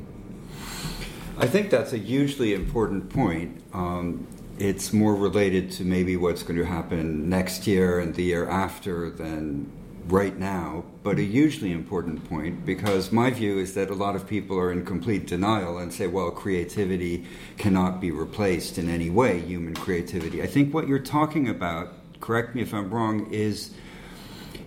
I 1.38 1.46
think 1.46 1.70
that's 1.70 1.92
a 1.92 1.98
hugely 1.98 2.54
important 2.54 3.10
point. 3.10 3.62
Um, 3.72 4.26
it's 4.58 4.92
more 4.92 5.14
related 5.14 5.70
to 5.72 5.84
maybe 5.84 6.16
what's 6.16 6.42
going 6.42 6.58
to 6.58 6.64
happen 6.64 7.28
next 7.28 7.66
year 7.66 7.98
and 7.98 8.14
the 8.14 8.22
year 8.22 8.48
after 8.48 9.10
than 9.10 9.70
right 10.08 10.38
now, 10.38 10.84
but 11.02 11.18
a 11.18 11.22
hugely 11.22 11.72
important 11.72 12.26
point 12.28 12.64
because 12.64 13.10
my 13.10 13.30
view 13.30 13.58
is 13.58 13.74
that 13.74 13.90
a 13.90 13.94
lot 13.94 14.14
of 14.14 14.26
people 14.26 14.56
are 14.58 14.70
in 14.70 14.84
complete 14.84 15.26
denial 15.26 15.78
and 15.78 15.92
say, 15.92 16.06
well, 16.06 16.30
creativity 16.30 17.26
cannot 17.58 18.00
be 18.00 18.10
replaced 18.10 18.78
in 18.78 18.88
any 18.88 19.10
way, 19.10 19.40
human 19.40 19.74
creativity. 19.74 20.42
I 20.42 20.46
think 20.46 20.72
what 20.72 20.86
you're 20.86 21.00
talking 21.00 21.48
about, 21.48 21.92
correct 22.20 22.54
me 22.54 22.62
if 22.62 22.72
I'm 22.72 22.90
wrong, 22.90 23.30
is 23.32 23.74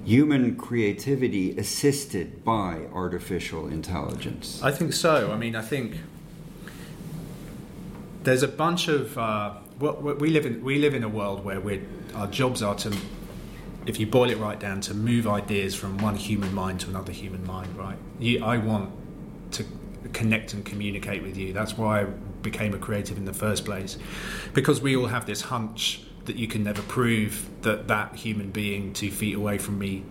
human 0.06 0.56
creativity 0.56 1.58
assisted 1.58 2.44
by 2.44 2.88
artificial 2.94 3.68
intelligence. 3.68 4.62
I 4.64 4.72
think 4.72 4.94
so. 4.94 5.32
I 5.32 5.38
mean, 5.38 5.56
I 5.56 5.62
think 5.62 5.98
there's 8.24 8.44
a 8.44 8.48
bunch 8.48 8.88
of. 8.88 9.18
Uh, 9.18 9.56
we 9.80 10.30
live 10.30 10.46
in 10.46 10.64
we 10.64 10.78
live 10.78 10.94
in 10.94 11.04
a 11.04 11.10
world 11.10 11.46
where 11.46 11.62
we 11.62 11.82
our 12.14 12.28
jobs 12.28 12.62
are 12.62 12.76
to 12.76 12.96
if 13.86 14.00
you 14.00 14.06
boil 14.06 14.30
it 14.30 14.38
right 14.38 14.60
down, 14.60 14.82
to 14.82 14.94
move 14.94 15.28
ideas 15.28 15.74
from 15.76 15.98
one 15.98 16.16
human 16.16 16.54
mind 16.54 16.82
to 16.82 16.90
another 16.90 17.12
human 17.12 17.46
mind, 17.46 17.76
right? 17.78 17.98
You, 18.20 18.44
I 18.44 18.58
want 18.58 18.92
to 19.52 19.66
connect 20.14 20.54
and 20.54 20.66
communicate 20.66 21.24
with 21.24 21.38
you. 21.38 21.54
That's 21.54 21.78
why 21.78 22.02
I 22.02 22.04
became 22.04 22.74
a 22.74 22.78
creative 22.78 23.18
in 23.18 23.26
the 23.26 23.34
first 23.34 23.66
place, 23.66 23.98
because 24.54 24.82
we 24.82 24.96
all 24.96 25.08
have 25.08 25.26
this 25.26 25.42
hunch 25.42 26.04
that 26.26 26.36
you 26.36 26.48
can 26.48 26.64
never 26.64 26.82
prove 26.84 27.50
that 27.62 27.88
that 27.88 28.16
human 28.16 28.52
being 28.52 28.94
two 28.94 29.12
feet 29.12 29.36
away 29.36 29.58
from 29.58 29.80
me 29.80 30.04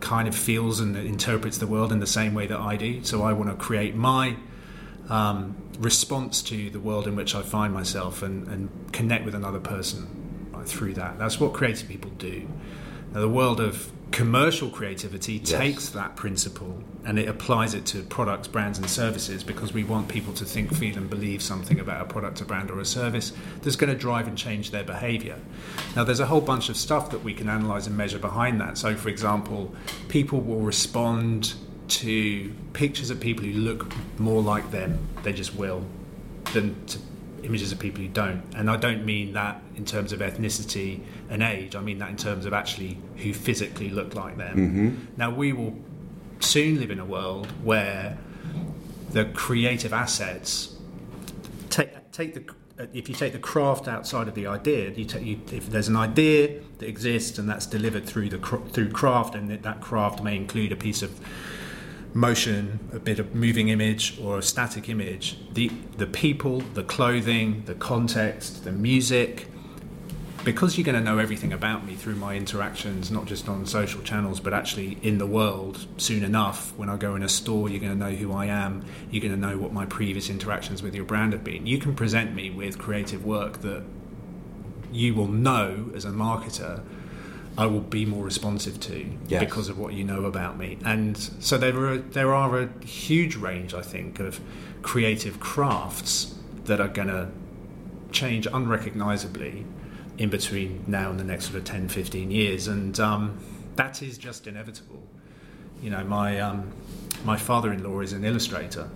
kind 0.00 0.28
of 0.28 0.34
feels 0.34 0.80
and 0.80 0.96
interprets 0.96 1.58
the 1.58 1.66
world 1.66 1.90
in 1.90 2.00
the 2.00 2.06
same 2.06 2.34
way 2.34 2.46
that 2.46 2.58
I 2.58 2.76
do. 2.76 3.02
So 3.04 3.22
I 3.22 3.32
want 3.32 3.50
to 3.50 3.56
create 3.56 3.94
my 3.94 4.36
um, 5.08 5.56
response 5.78 6.42
to 6.42 6.70
the 6.70 6.80
world 6.80 7.06
in 7.06 7.16
which 7.16 7.34
I 7.34 7.42
find 7.42 7.72
myself 7.72 8.22
and, 8.22 8.46
and 8.48 8.92
connect 8.92 9.24
with 9.24 9.34
another 9.34 9.60
person 9.60 10.52
through 10.66 10.94
that. 10.94 11.18
That's 11.18 11.38
what 11.40 11.52
creative 11.52 11.88
people 11.88 12.10
do. 12.12 12.48
Now, 13.12 13.20
the 13.20 13.28
world 13.28 13.60
of 13.60 13.92
commercial 14.14 14.70
creativity 14.70 15.34
yes. 15.34 15.50
takes 15.50 15.88
that 15.88 16.14
principle 16.14 16.78
and 17.04 17.18
it 17.18 17.28
applies 17.28 17.74
it 17.74 17.84
to 17.84 18.00
products, 18.04 18.46
brands, 18.46 18.78
and 18.78 18.88
services 18.88 19.42
because 19.42 19.72
we 19.72 19.82
want 19.82 20.06
people 20.06 20.32
to 20.32 20.44
think, 20.44 20.72
feel, 20.72 20.96
and 20.96 21.10
believe 21.10 21.42
something 21.42 21.80
about 21.80 22.00
a 22.00 22.04
product, 22.04 22.40
a 22.40 22.44
brand, 22.44 22.70
or 22.70 22.78
a 22.78 22.84
service 22.84 23.32
that's 23.62 23.74
going 23.74 23.92
to 23.92 23.98
drive 23.98 24.28
and 24.28 24.38
change 24.38 24.70
their 24.70 24.84
behavior. 24.84 25.36
Now, 25.96 26.04
there's 26.04 26.20
a 26.20 26.26
whole 26.26 26.40
bunch 26.40 26.68
of 26.68 26.76
stuff 26.76 27.10
that 27.10 27.24
we 27.24 27.34
can 27.34 27.48
analyze 27.48 27.88
and 27.88 27.96
measure 27.96 28.20
behind 28.20 28.60
that. 28.60 28.78
So, 28.78 28.94
for 28.94 29.08
example, 29.08 29.74
people 30.08 30.40
will 30.40 30.60
respond 30.60 31.54
to 31.88 32.54
pictures 32.72 33.10
of 33.10 33.18
people 33.18 33.44
who 33.44 33.52
look 33.52 33.92
more 34.18 34.40
like 34.40 34.70
them, 34.70 34.98
they 35.24 35.32
just 35.32 35.56
will, 35.56 35.84
than 36.52 36.86
to 36.86 36.98
images 37.44 37.72
of 37.72 37.78
people 37.78 38.02
who 38.02 38.08
don't. 38.08 38.42
And 38.56 38.70
I 38.70 38.76
don't 38.76 39.04
mean 39.04 39.32
that 39.34 39.62
in 39.76 39.84
terms 39.84 40.12
of 40.12 40.20
ethnicity 40.20 41.00
and 41.28 41.42
age, 41.42 41.76
I 41.76 41.80
mean 41.80 41.98
that 41.98 42.10
in 42.10 42.16
terms 42.16 42.46
of 42.46 42.52
actually 42.52 42.98
who 43.16 43.32
physically 43.32 43.90
look 43.90 44.14
like 44.14 44.36
them. 44.36 44.56
Mm-hmm. 44.56 44.94
Now, 45.16 45.30
we 45.30 45.52
will 45.52 45.76
soon 46.40 46.80
live 46.80 46.90
in 46.90 46.98
a 46.98 47.04
world 47.04 47.46
where 47.62 48.18
the 49.10 49.26
creative 49.26 49.92
assets 49.92 50.76
take, 51.70 52.12
take 52.12 52.34
the 52.34 52.44
if 52.92 53.08
you 53.08 53.14
take 53.14 53.32
the 53.32 53.38
craft 53.38 53.86
outside 53.86 54.26
of 54.26 54.34
the 54.34 54.48
idea, 54.48 54.90
you 54.90 55.04
take, 55.04 55.24
you, 55.24 55.40
if 55.52 55.70
there's 55.70 55.86
an 55.86 55.96
idea 55.96 56.60
that 56.78 56.88
exists 56.88 57.38
and 57.38 57.48
that's 57.48 57.66
delivered 57.66 58.04
through 58.04 58.28
the 58.28 58.38
through 58.38 58.90
craft, 58.90 59.34
and 59.34 59.48
that 59.50 59.80
craft 59.80 60.22
may 60.22 60.34
include 60.36 60.72
a 60.72 60.76
piece 60.76 61.02
of 61.02 61.20
motion, 62.14 62.78
a 62.92 62.98
bit 62.98 63.18
of 63.18 63.34
moving 63.34 63.68
image 63.68 64.18
or 64.20 64.38
a 64.38 64.42
static 64.42 64.88
image, 64.88 65.36
the 65.52 65.70
the 65.98 66.06
people, 66.06 66.60
the 66.60 66.84
clothing, 66.84 67.64
the 67.66 67.74
context, 67.74 68.64
the 68.64 68.72
music, 68.72 69.48
because 70.44 70.76
you're 70.76 70.84
going 70.84 70.94
to 70.94 71.00
know 71.00 71.18
everything 71.18 71.52
about 71.52 71.86
me 71.86 71.94
through 71.94 72.16
my 72.16 72.36
interactions, 72.36 73.10
not 73.10 73.24
just 73.24 73.48
on 73.48 73.64
social 73.64 74.02
channels, 74.02 74.40
but 74.40 74.52
actually 74.52 74.98
in 75.02 75.18
the 75.18 75.26
world 75.26 75.86
soon 75.96 76.22
enough. 76.22 76.76
When 76.76 76.90
I 76.90 76.96
go 76.96 77.16
in 77.16 77.22
a 77.22 77.28
store, 77.28 77.68
you're 77.68 77.80
going 77.80 77.98
to 77.98 77.98
know 77.98 78.14
who 78.14 78.32
I 78.32 78.46
am. 78.46 78.84
You're 79.10 79.22
going 79.22 79.34
to 79.34 79.40
know 79.40 79.56
what 79.56 79.72
my 79.72 79.86
previous 79.86 80.28
interactions 80.28 80.82
with 80.82 80.94
your 80.94 81.04
brand 81.04 81.32
have 81.32 81.42
been. 81.42 81.66
You 81.66 81.78
can 81.78 81.94
present 81.94 82.34
me 82.34 82.50
with 82.50 82.78
creative 82.78 83.24
work 83.24 83.62
that 83.62 83.84
you 84.92 85.14
will 85.14 85.28
know 85.28 85.90
as 85.94 86.04
a 86.04 86.10
marketer 86.10 86.84
I 87.56 87.66
will 87.66 87.80
be 87.80 88.04
more 88.04 88.24
responsive 88.24 88.80
to 88.80 89.06
yes. 89.28 89.40
because 89.40 89.68
of 89.68 89.78
what 89.78 89.94
you 89.94 90.02
know 90.02 90.24
about 90.24 90.58
me. 90.58 90.78
And 90.84 91.16
so 91.16 91.56
there 91.56 91.76
are 91.86 91.98
there 91.98 92.34
are 92.34 92.60
a 92.60 92.84
huge 92.84 93.36
range, 93.36 93.74
I 93.74 93.82
think, 93.82 94.18
of 94.18 94.40
creative 94.82 95.38
crafts 95.38 96.34
that 96.64 96.80
are 96.80 96.88
going 96.88 97.08
to 97.08 97.28
change 98.10 98.46
unrecognizably 98.46 99.66
in 100.18 100.30
between 100.30 100.84
now 100.86 101.10
and 101.10 101.18
the 101.18 101.24
next 101.24 101.46
sort 101.46 101.56
of 101.56 101.64
10, 101.64 101.88
15 101.88 102.30
years, 102.30 102.68
and 102.68 102.98
um, 103.00 103.38
that 103.76 104.02
is 104.02 104.18
just 104.18 104.46
inevitable. 104.46 105.02
You 105.82 105.90
know, 105.90 106.04
my 106.04 106.40
um, 106.40 106.72
my 107.24 107.36
father-in-law 107.36 108.00
is 108.00 108.12
an 108.12 108.24
illustrator. 108.24 108.88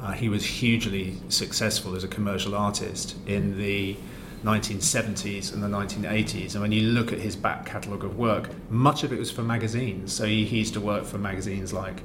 Uh, 0.00 0.12
he 0.12 0.28
was 0.28 0.44
hugely 0.44 1.18
successful 1.28 1.94
as 1.94 2.04
a 2.04 2.08
commercial 2.08 2.54
artist 2.54 3.16
in 3.26 3.58
the 3.58 3.96
1970s 4.44 5.52
and 5.52 5.62
the 5.62 5.68
1980s. 5.68 6.54
And 6.54 6.62
when 6.62 6.72
you 6.72 6.82
look 6.82 7.12
at 7.12 7.18
his 7.18 7.36
back 7.36 7.66
catalogue 7.66 8.04
of 8.04 8.16
work, 8.18 8.50
much 8.70 9.04
of 9.04 9.12
it 9.12 9.18
was 9.18 9.30
for 9.30 9.42
magazines. 9.42 10.12
So 10.12 10.24
he, 10.24 10.44
he 10.44 10.58
used 10.58 10.74
to 10.74 10.80
work 10.80 11.04
for 11.04 11.18
magazines 11.18 11.72
like 11.72 12.02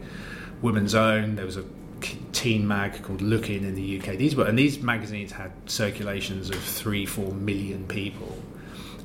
Women's 0.61 0.95
Own. 0.95 1.35
There 1.35 1.45
was 1.45 1.57
a 1.57 1.63
teen 2.31 2.67
mag 2.67 3.01
called 3.01 3.21
Look-in 3.21 3.63
in 3.63 3.75
the 3.75 3.99
UK. 3.99 4.17
These 4.17 4.35
were 4.35 4.45
and 4.45 4.57
these 4.57 4.79
magazines 4.81 5.31
had 5.31 5.51
circulations 5.65 6.49
of 6.49 6.57
three, 6.57 7.05
four 7.05 7.33
million 7.33 7.87
people, 7.87 8.37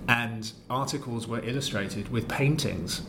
and 0.08 0.50
articles 0.68 1.26
were 1.26 1.40
illustrated 1.40 2.08
with 2.10 2.28
paintings. 2.28 3.02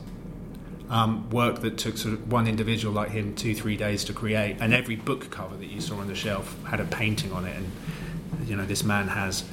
Um, 0.90 1.30
work 1.30 1.62
that 1.62 1.78
took 1.78 1.98
sort 1.98 2.16
of 2.16 2.30
one 2.30 2.48
individual 2.48 2.94
like 2.94 3.12
him 3.12 3.34
two, 3.34 3.56
three 3.56 3.78
days 3.78 4.04
to 4.06 4.14
create, 4.14 4.58
and 4.60 4.74
every 4.74 4.98
book 4.98 5.30
cover 5.32 5.56
that 5.56 5.68
you 5.68 5.80
saw 5.80 5.96
on 5.96 6.08
the 6.08 6.16
shelf 6.16 6.62
had 6.66 6.82
a 6.82 6.86
painting 6.86 7.32
on 7.32 7.46
it. 7.46 7.56
And 7.56 8.48
you 8.48 8.58
know, 8.58 8.66
this 8.66 8.84
man 8.84 9.08
has 9.08 9.46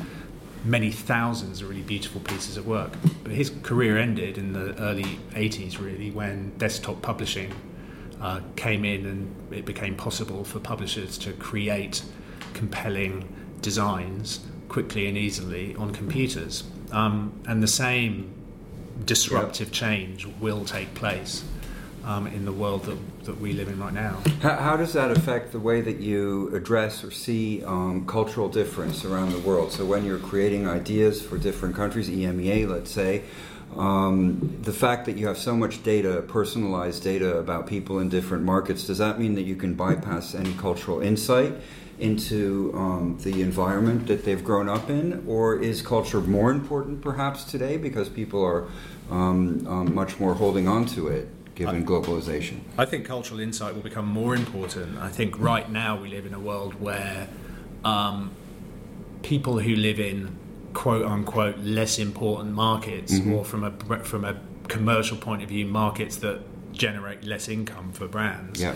many 0.65 0.91
thousands 0.91 1.63
of 1.63 1.69
really 1.69 1.83
beautiful 1.83 2.21
pieces 2.21 2.57
of 2.57 2.67
work. 2.67 2.93
But 3.23 3.33
his 3.33 3.51
career 3.63 3.99
ended 3.99 4.39
in 4.39 4.53
the 4.53 4.75
early 4.81 5.19
80s, 5.33 5.79
really, 5.79 6.11
when 6.11 6.57
desktop 6.59 7.03
publishing 7.03 7.53
uh, 8.21 8.41
came 8.57 8.85
in 8.85 9.07
and 9.07 9.53
it 9.53 9.65
became 9.65 9.95
possible 9.95 10.45
for 10.45 10.59
publishers 10.59 11.19
to 11.19 11.33
create 11.33 12.03
compelling 12.55 13.33
designs 13.61 14.41
quickly 14.69 15.07
and 15.07 15.17
easily 15.17 15.75
on 15.77 15.93
computers. 15.93 16.65
Um, 16.91 17.33
and 17.47 17.63
the 17.63 17.69
same 17.69 18.35
disruptive 19.05 19.71
change 19.73 20.27
will 20.41 20.65
take 20.65 20.95
place. 20.95 21.45
Um, 22.09 22.27
in 22.27 22.47
the 22.47 22.53
world 22.53 22.85
that, 22.85 23.25
that 23.27 23.39
we 23.39 23.53
live 23.53 23.69
in 23.69 23.79
right 23.79 23.93
now. 23.93 24.19
How, 24.41 24.57
how 24.57 24.77
does 24.77 24.95
that 24.95 25.11
affect 25.11 25.53
the 25.53 25.61
way 25.61 25.83
that 25.83 25.99
you 25.99 26.49
address 26.57 27.05
or 27.05 27.11
see 27.11 27.63
um, 27.65 28.07
cultural 28.07 28.49
difference 28.49 29.05
around 29.05 29.31
the 29.33 29.39
world? 29.41 29.71
So 29.73 29.85
when 29.85 30.07
you're 30.07 30.19
creating 30.19 30.67
ideas 30.67 31.21
for 31.21 31.37
different 31.37 31.77
countries, 31.77 32.09
EMEA, 32.09 32.67
let's 32.67 32.91
say, 32.91 33.25
um, 33.77 34.59
the 34.63 34.73
fact 34.73 35.05
that 35.05 35.19
you 35.19 35.27
have 35.27 35.37
so 35.37 35.55
much 35.55 35.83
data, 35.83 36.25
personalized 36.27 37.05
data 37.05 37.37
about 37.37 37.67
people 37.67 37.99
in 37.99 38.09
different 38.09 38.43
markets, 38.43 38.87
does 38.87 38.97
that 38.99 39.21
mean 39.21 39.35
that 39.35 39.43
you 39.43 39.55
can 39.55 39.75
bypass 39.75 40.35
any 40.35 40.55
cultural 40.55 41.03
insight 41.03 41.53
into 41.99 42.73
um, 42.75 43.19
the 43.23 43.43
environment 43.43 44.07
that 44.07 44.25
they've 44.25 44.43
grown 44.43 44.71
up 44.71 44.89
in? 44.89 45.23
Or 45.27 45.61
is 45.61 45.83
culture 45.83 46.23
more 46.23 46.51
important 46.51 47.03
perhaps 47.03 47.45
today 47.45 47.77
because 47.77 48.09
people 48.09 48.43
are 48.43 48.69
um, 49.11 49.67
um 49.67 49.95
much 49.95 50.19
more 50.19 50.33
holding 50.33 50.67
on 50.67 50.87
to 50.87 51.09
it? 51.09 51.29
Given 51.59 51.85
globalization, 51.85 52.61
I 52.79 52.85
think 52.85 53.05
cultural 53.05 53.41
insight 53.41 53.75
will 53.75 53.83
become 53.83 54.07
more 54.07 54.37
important. 54.37 54.99
I 54.99 55.09
think 55.09 55.39
right 55.41 55.69
now 55.69 56.01
we 56.01 56.09
live 56.09 56.25
in 56.25 56.33
a 56.33 56.39
world 56.39 56.81
where 56.81 57.29
um, 57.85 58.31
people 59.23 59.59
who 59.59 59.75
live 59.75 59.99
in 59.99 60.37
quote 60.73 61.05
unquote 61.05 61.59
less 61.59 61.99
important 61.99 62.55
markets, 62.55 63.15
mm-hmm. 63.15 63.33
or 63.33 63.45
from 63.45 63.65
a 63.65 64.05
from 64.05 64.25
a 64.25 64.37
commercial 64.69 65.17
point 65.17 65.43
of 65.43 65.49
view, 65.49 65.67
markets 65.67 66.19
that 66.19 66.43
generate 66.73 67.25
less 67.25 67.49
income 67.49 67.93
for 67.93 68.07
brands. 68.07 68.61
Yeah. 68.61 68.75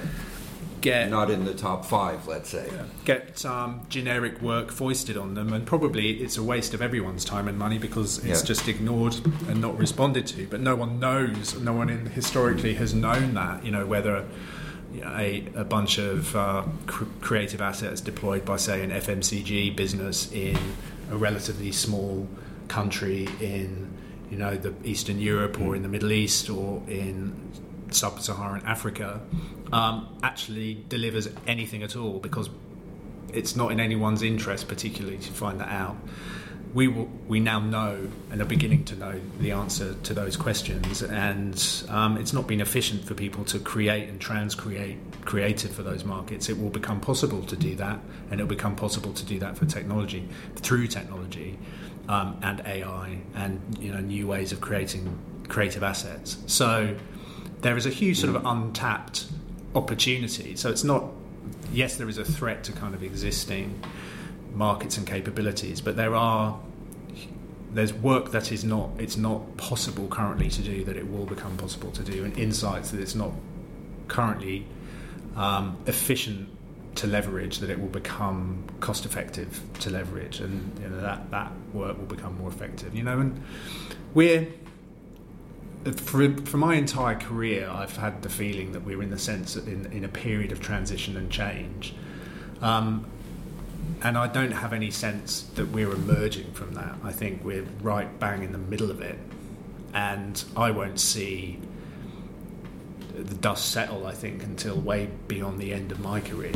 Get, 0.83 1.11
not 1.11 1.31
in 1.31 1.45
the 1.45 1.55
top 1.55 1.85
five, 1.85 2.27
let's 2.27 2.51
say. 2.51 2.69
Yeah. 2.71 2.85
Get 3.05 3.47
um, 3.47 3.83
generic 3.89 4.43
work 4.43 4.71
foisted 4.71 5.17
on 5.17 5.35
them, 5.35 5.53
and 5.53 5.65
probably 5.65 6.23
it's 6.23 6.37
a 6.37 6.43
waste 6.43 6.75
of 6.75 6.83
everyone's 6.83 7.25
time 7.25 7.49
and 7.49 7.57
money 7.57 7.79
because 7.79 8.19
it's 8.19 8.41
yeah. 8.41 8.47
just 8.47 8.69
ignored 8.69 9.15
and 9.49 9.61
not 9.61 9.79
responded 9.79 10.27
to. 10.29 10.47
But 10.49 10.61
no 10.61 10.77
one 10.77 10.99
knows, 10.99 11.59
no 11.59 11.73
one 11.73 11.89
in, 11.89 12.07
historically 12.07 12.75
has 12.75 12.93
known 12.93 13.35
that. 13.35 13.65
You 13.65 13.71
know 13.71 13.87
whether 13.87 14.27
a, 15.01 15.47
a, 15.55 15.65
bunch 15.65 15.99
of 15.99 16.35
uh, 16.37 16.65
cr- 16.87 17.05
creative 17.21 17.61
assets 17.61 18.01
deployed 18.01 18.45
by, 18.45 18.57
say, 18.57 18.83
an 18.83 18.91
FMCG 18.91 19.75
business 19.75 20.31
in 20.33 20.59
a 21.11 21.17
relatively 21.17 21.73
small 21.73 22.29
country 22.69 23.29
in 23.41 23.91
you 24.31 24.39
know 24.39 24.57
the 24.57 24.75
Eastern 24.83 25.19
Europe 25.19 25.61
or 25.61 25.77
in 25.77 25.83
the 25.83 25.89
Middle 25.89 26.11
East 26.11 26.49
or 26.49 26.83
in 26.89 27.53
sub-Saharan 27.93 28.63
Africa 28.65 29.21
um, 29.73 30.19
actually 30.23 30.85
delivers 30.89 31.29
anything 31.47 31.83
at 31.83 31.97
all 31.97 32.19
because 32.19 32.51
it's 33.33 33.57
not 33.57 33.73
in 33.73 33.81
anyone's 33.81 34.23
interest 34.23 34.69
particularly 34.69 35.19
to 35.19 35.33
find 35.33 35.61
that 35.61 35.71
out. 35.71 35.97
We 36.75 36.89
will, 36.89 37.11
we 37.29 37.39
now 37.39 37.61
know 37.61 38.09
and 38.31 38.41
are 38.41 38.47
beginning 38.47 38.85
to 38.87 38.97
know 38.97 39.21
the 39.41 39.53
answer 39.53 39.95
to 40.05 40.15
those 40.15 40.39
questions, 40.39 41.03
and 41.03 41.85
um, 41.91 42.17
it's 42.17 42.33
not 42.33 42.47
been 42.47 42.63
efficient 42.63 43.05
for 43.05 43.13
people 43.13 43.45
to 43.47 43.59
create 43.59 44.09
and 44.09 44.19
transcreate 44.19 44.97
creative 45.27 45.71
for 45.71 45.83
those 45.83 46.03
markets. 46.03 46.49
It 46.49 46.59
will 46.59 46.71
become 46.71 46.99
possible 46.99 47.43
to 47.43 47.57
do 47.57 47.75
that, 47.75 48.01
and 48.31 48.41
it 48.41 48.45
will 48.45 48.49
become 48.49 48.75
possible 48.75 49.13
to 49.13 49.25
do 49.25 49.39
that 49.41 49.59
for 49.59 49.67
technology 49.67 50.27
through 50.57 50.87
technology 50.87 51.59
um, 52.09 52.39
and 52.43 52.61
AI 52.65 53.19
and 53.35 53.61
you 53.79 53.93
know 53.93 54.01
new 54.01 54.27
ways 54.27 54.53
of 54.53 54.63
creating 54.63 55.19
creative 55.49 55.83
assets. 55.83 56.39
So 56.47 56.97
there 57.63 57.77
is 57.77 57.87
a 57.87 57.91
huge 57.91 58.19
sort 58.19 58.35
of 58.35 58.45
untapped 58.45 59.27
opportunity. 59.75 60.55
So 60.57 60.71
it's 60.71 60.85
not, 60.85 61.05
yes, 61.73 61.97
there 61.97 62.09
is 62.09 62.19
a 62.19 62.25
threat 62.25 62.65
to 62.65 62.73
kind 62.73 62.95
of 62.95 63.03
existing 63.03 63.83
markets 64.55 64.99
and 64.99 65.07
capabilities, 65.07 65.81
but 65.81 65.97
there 65.97 66.15
are 66.15 66.59
there's 67.73 67.95
work 67.95 68.33
that 68.33 68.53
is 68.53 68.65
not 68.65 68.91
it's 68.99 69.17
not 69.17 69.57
possible 69.57 70.07
currently 70.09 70.51
to 70.51 70.61
do 70.61 70.85
that 70.85 70.95
it 70.95 71.11
will 71.11 71.25
become 71.25 71.57
possible 71.57 71.91
to 71.93 72.03
do, 72.03 72.25
and 72.25 72.37
insights 72.39 72.91
that 72.91 73.01
it's 73.01 73.15
not 73.15 73.33
currently 74.09 74.67
um, 75.37 75.77
efficient 75.87 76.49
to 76.95 77.07
leverage 77.07 77.61
that 77.61 77.71
it 77.71 77.81
will 77.81 77.89
become 77.89 78.63
cost 78.81 79.07
effective 79.07 79.61
to 79.81 79.89
leverage, 79.89 80.41
and 80.41 80.79
you 80.81 80.89
know, 80.89 81.01
that 81.01 81.31
that 81.31 81.51
work 81.73 81.97
will 81.97 82.05
become 82.05 82.37
more 82.37 82.51
effective. 82.51 82.95
You 82.95 83.05
know, 83.05 83.21
and 83.21 83.43
we're 84.13 84.49
for, 85.85 86.37
for 86.45 86.57
my 86.57 86.75
entire 86.75 87.19
career, 87.19 87.69
I've 87.69 87.97
had 87.97 88.23
the 88.23 88.29
feeling 88.29 88.73
that 88.73 88.85
we're 88.85 89.03
in 89.03 89.11
the 89.11 89.19
sense 89.19 89.57
in, 89.57 89.87
in 89.87 90.05
a 90.05 90.09
period 90.09 90.53
of 90.53 90.61
transition 90.61 91.17
and 91.17 91.31
change. 91.31 91.95
Um, 92.61 93.07
and 94.03 94.17
I 94.17 94.29
don't 94.29 94.53
have 94.53 94.73
any 94.73 94.91
sense 94.91 95.43
that 95.55 95.69
we're 95.69 95.93
emerging 95.93 96.53
from 96.53 96.75
that. 96.75 96.97
I 97.03 97.13
think 97.13 97.45
we're 97.45 97.67
right 97.81 98.19
bang 98.21 98.43
in 98.43 98.53
the 98.53 98.59
middle 98.59 98.91
of 98.91 99.01
it. 99.01 99.19
And 99.95 100.43
I 100.57 100.71
won't 100.71 100.99
see 100.99 101.59
the 103.15 103.35
dust 103.35 103.71
settle, 103.71 104.07
I 104.07 104.13
think, 104.13 104.43
until 104.43 104.77
way 104.77 105.11
beyond 105.29 105.59
the 105.61 105.73
end 105.73 105.93
of 105.93 106.01
my 106.01 106.21
career. 106.21 106.53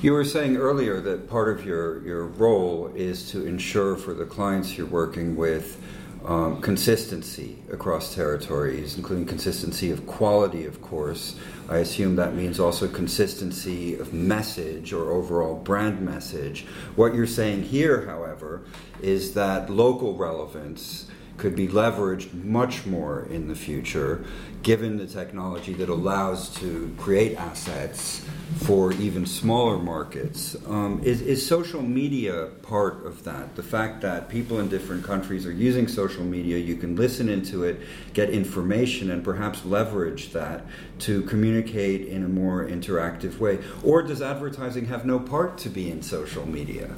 You 0.00 0.12
were 0.12 0.24
saying 0.24 0.56
earlier 0.56 1.00
that 1.00 1.28
part 1.28 1.48
of 1.48 1.64
your, 1.64 2.04
your 2.04 2.26
role 2.26 2.92
is 2.94 3.30
to 3.30 3.46
ensure 3.46 3.96
for 3.96 4.14
the 4.14 4.24
clients 4.24 4.76
you're 4.76 4.86
working 4.86 5.34
with 5.34 5.80
um, 6.24 6.60
consistency 6.60 7.58
across 7.70 8.14
territories, 8.14 8.96
including 8.96 9.26
consistency 9.26 9.90
of 9.90 10.06
quality, 10.06 10.64
of 10.66 10.80
course. 10.80 11.36
I 11.68 11.78
assume 11.78 12.16
that 12.16 12.34
means 12.34 12.60
also 12.60 12.86
consistency 12.88 13.94
of 13.94 14.12
message 14.12 14.92
or 14.92 15.10
overall 15.10 15.56
brand 15.56 16.00
message. 16.00 16.66
What 16.96 17.14
you're 17.14 17.26
saying 17.26 17.64
here, 17.64 18.06
however, 18.06 18.62
is 19.00 19.34
that 19.34 19.70
local 19.70 20.16
relevance 20.16 21.06
could 21.36 21.56
be 21.56 21.68
leveraged 21.68 22.32
much 22.44 22.86
more 22.86 23.26
in 23.30 23.48
the 23.48 23.54
future 23.54 24.24
given 24.62 24.96
the 24.96 25.06
technology 25.06 25.72
that 25.74 25.88
allows 25.88 26.48
to 26.54 26.94
create 26.98 27.36
assets 27.36 28.24
for 28.58 28.92
even 28.92 29.26
smaller 29.26 29.78
markets. 29.78 30.56
Um, 30.66 31.00
is, 31.02 31.20
is 31.20 31.44
social 31.44 31.82
media 31.82 32.50
part 32.62 33.04
of 33.04 33.24
that? 33.24 33.56
The 33.56 33.62
fact 33.62 34.02
that 34.02 34.28
people 34.28 34.60
in 34.60 34.68
different 34.68 35.04
countries 35.04 35.46
are 35.46 35.52
using 35.52 35.88
social 35.88 36.22
media, 36.22 36.58
you 36.58 36.76
can 36.76 36.94
listen 36.94 37.28
into 37.28 37.64
it, 37.64 37.80
get 38.14 38.30
information, 38.30 39.10
and 39.10 39.24
perhaps 39.24 39.64
leverage 39.64 40.32
that 40.32 40.64
to 41.00 41.22
communicate 41.22 42.06
in 42.06 42.24
a 42.24 42.28
more 42.28 42.64
interactive 42.66 43.38
way? 43.38 43.58
Or 43.82 44.02
does 44.02 44.22
advertising 44.22 44.86
have 44.86 45.04
no 45.04 45.18
part 45.18 45.58
to 45.58 45.68
be 45.68 45.90
in 45.90 46.02
social 46.02 46.46
media? 46.46 46.94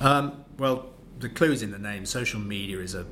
Um, 0.00 0.44
well, 0.58 0.90
the 1.18 1.28
clue 1.28 1.52
is 1.52 1.62
in 1.62 1.70
the 1.70 1.78
name. 1.78 2.06
Social 2.06 2.40
media 2.40 2.78
is 2.78 2.94
a 2.94 3.06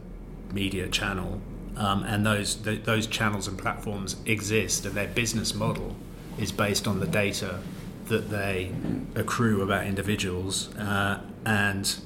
media 0.53 0.89
channel, 0.89 1.41
um, 1.77 2.05
and 2.05 2.25
those 2.27 2.57
those 2.63 3.07
channels 3.07 3.49
and 3.49 3.59
platforms 3.59 4.17
exist, 4.27 4.85
and 4.85 4.95
their 4.95 5.09
business 5.09 5.55
model 5.55 5.97
is 6.39 6.53
based 6.53 6.87
on 6.87 7.01
the 7.01 7.07
data 7.07 7.61
that 8.07 8.31
they 8.31 8.73
accrue 9.15 9.63
about 9.63 9.87
individuals 9.87 10.75
uh, 10.77 11.21
and 11.45 11.97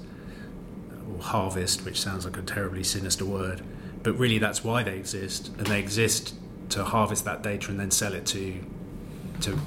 harvest, 1.20 1.84
which 1.84 2.00
sounds 2.00 2.24
like 2.24 2.36
a 2.36 2.42
terribly 2.42 2.84
sinister 2.84 3.24
word, 3.24 3.62
but 4.02 4.12
really 4.14 4.38
that's 4.38 4.62
why 4.62 4.82
they 4.82 4.96
exist, 4.96 5.48
and 5.58 5.66
they 5.66 5.78
exist 5.78 6.34
to 6.68 6.84
harvest 6.84 7.24
that 7.24 7.42
data 7.42 7.70
and 7.70 7.80
then 7.80 7.90
sell 7.90 8.12
it 8.12 8.26
to 8.26 8.54
to 9.40 9.58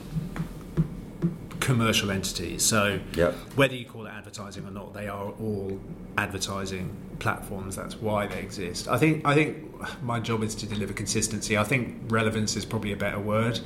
commercial 1.70 2.10
entities. 2.10 2.66
So 2.66 3.00
yep. 3.16 3.36
whether 3.56 3.76
you 3.76 3.86
call 3.86 4.08
it 4.08 4.10
advertising 4.10 4.66
or 4.66 4.72
not, 4.72 4.92
they 4.96 5.08
are 5.08 5.30
all 5.30 5.80
advertising 6.18 6.98
platforms. 7.20 7.76
That's 7.76 7.96
why 7.96 8.26
they 8.26 8.40
exist. 8.40 8.88
I 8.88 8.98
think 8.98 9.24
I 9.24 9.36
think 9.36 10.02
my 10.02 10.20
job 10.20 10.42
is 10.42 10.56
to 10.56 10.66
deliver 10.66 10.94
consistency. 10.94 11.60
I 11.60 11.64
think 11.64 12.12
relevance 12.12 12.56
is 12.56 12.66
probably 12.66 12.92
a 12.92 12.98
better 12.98 13.20
word. 13.20 13.60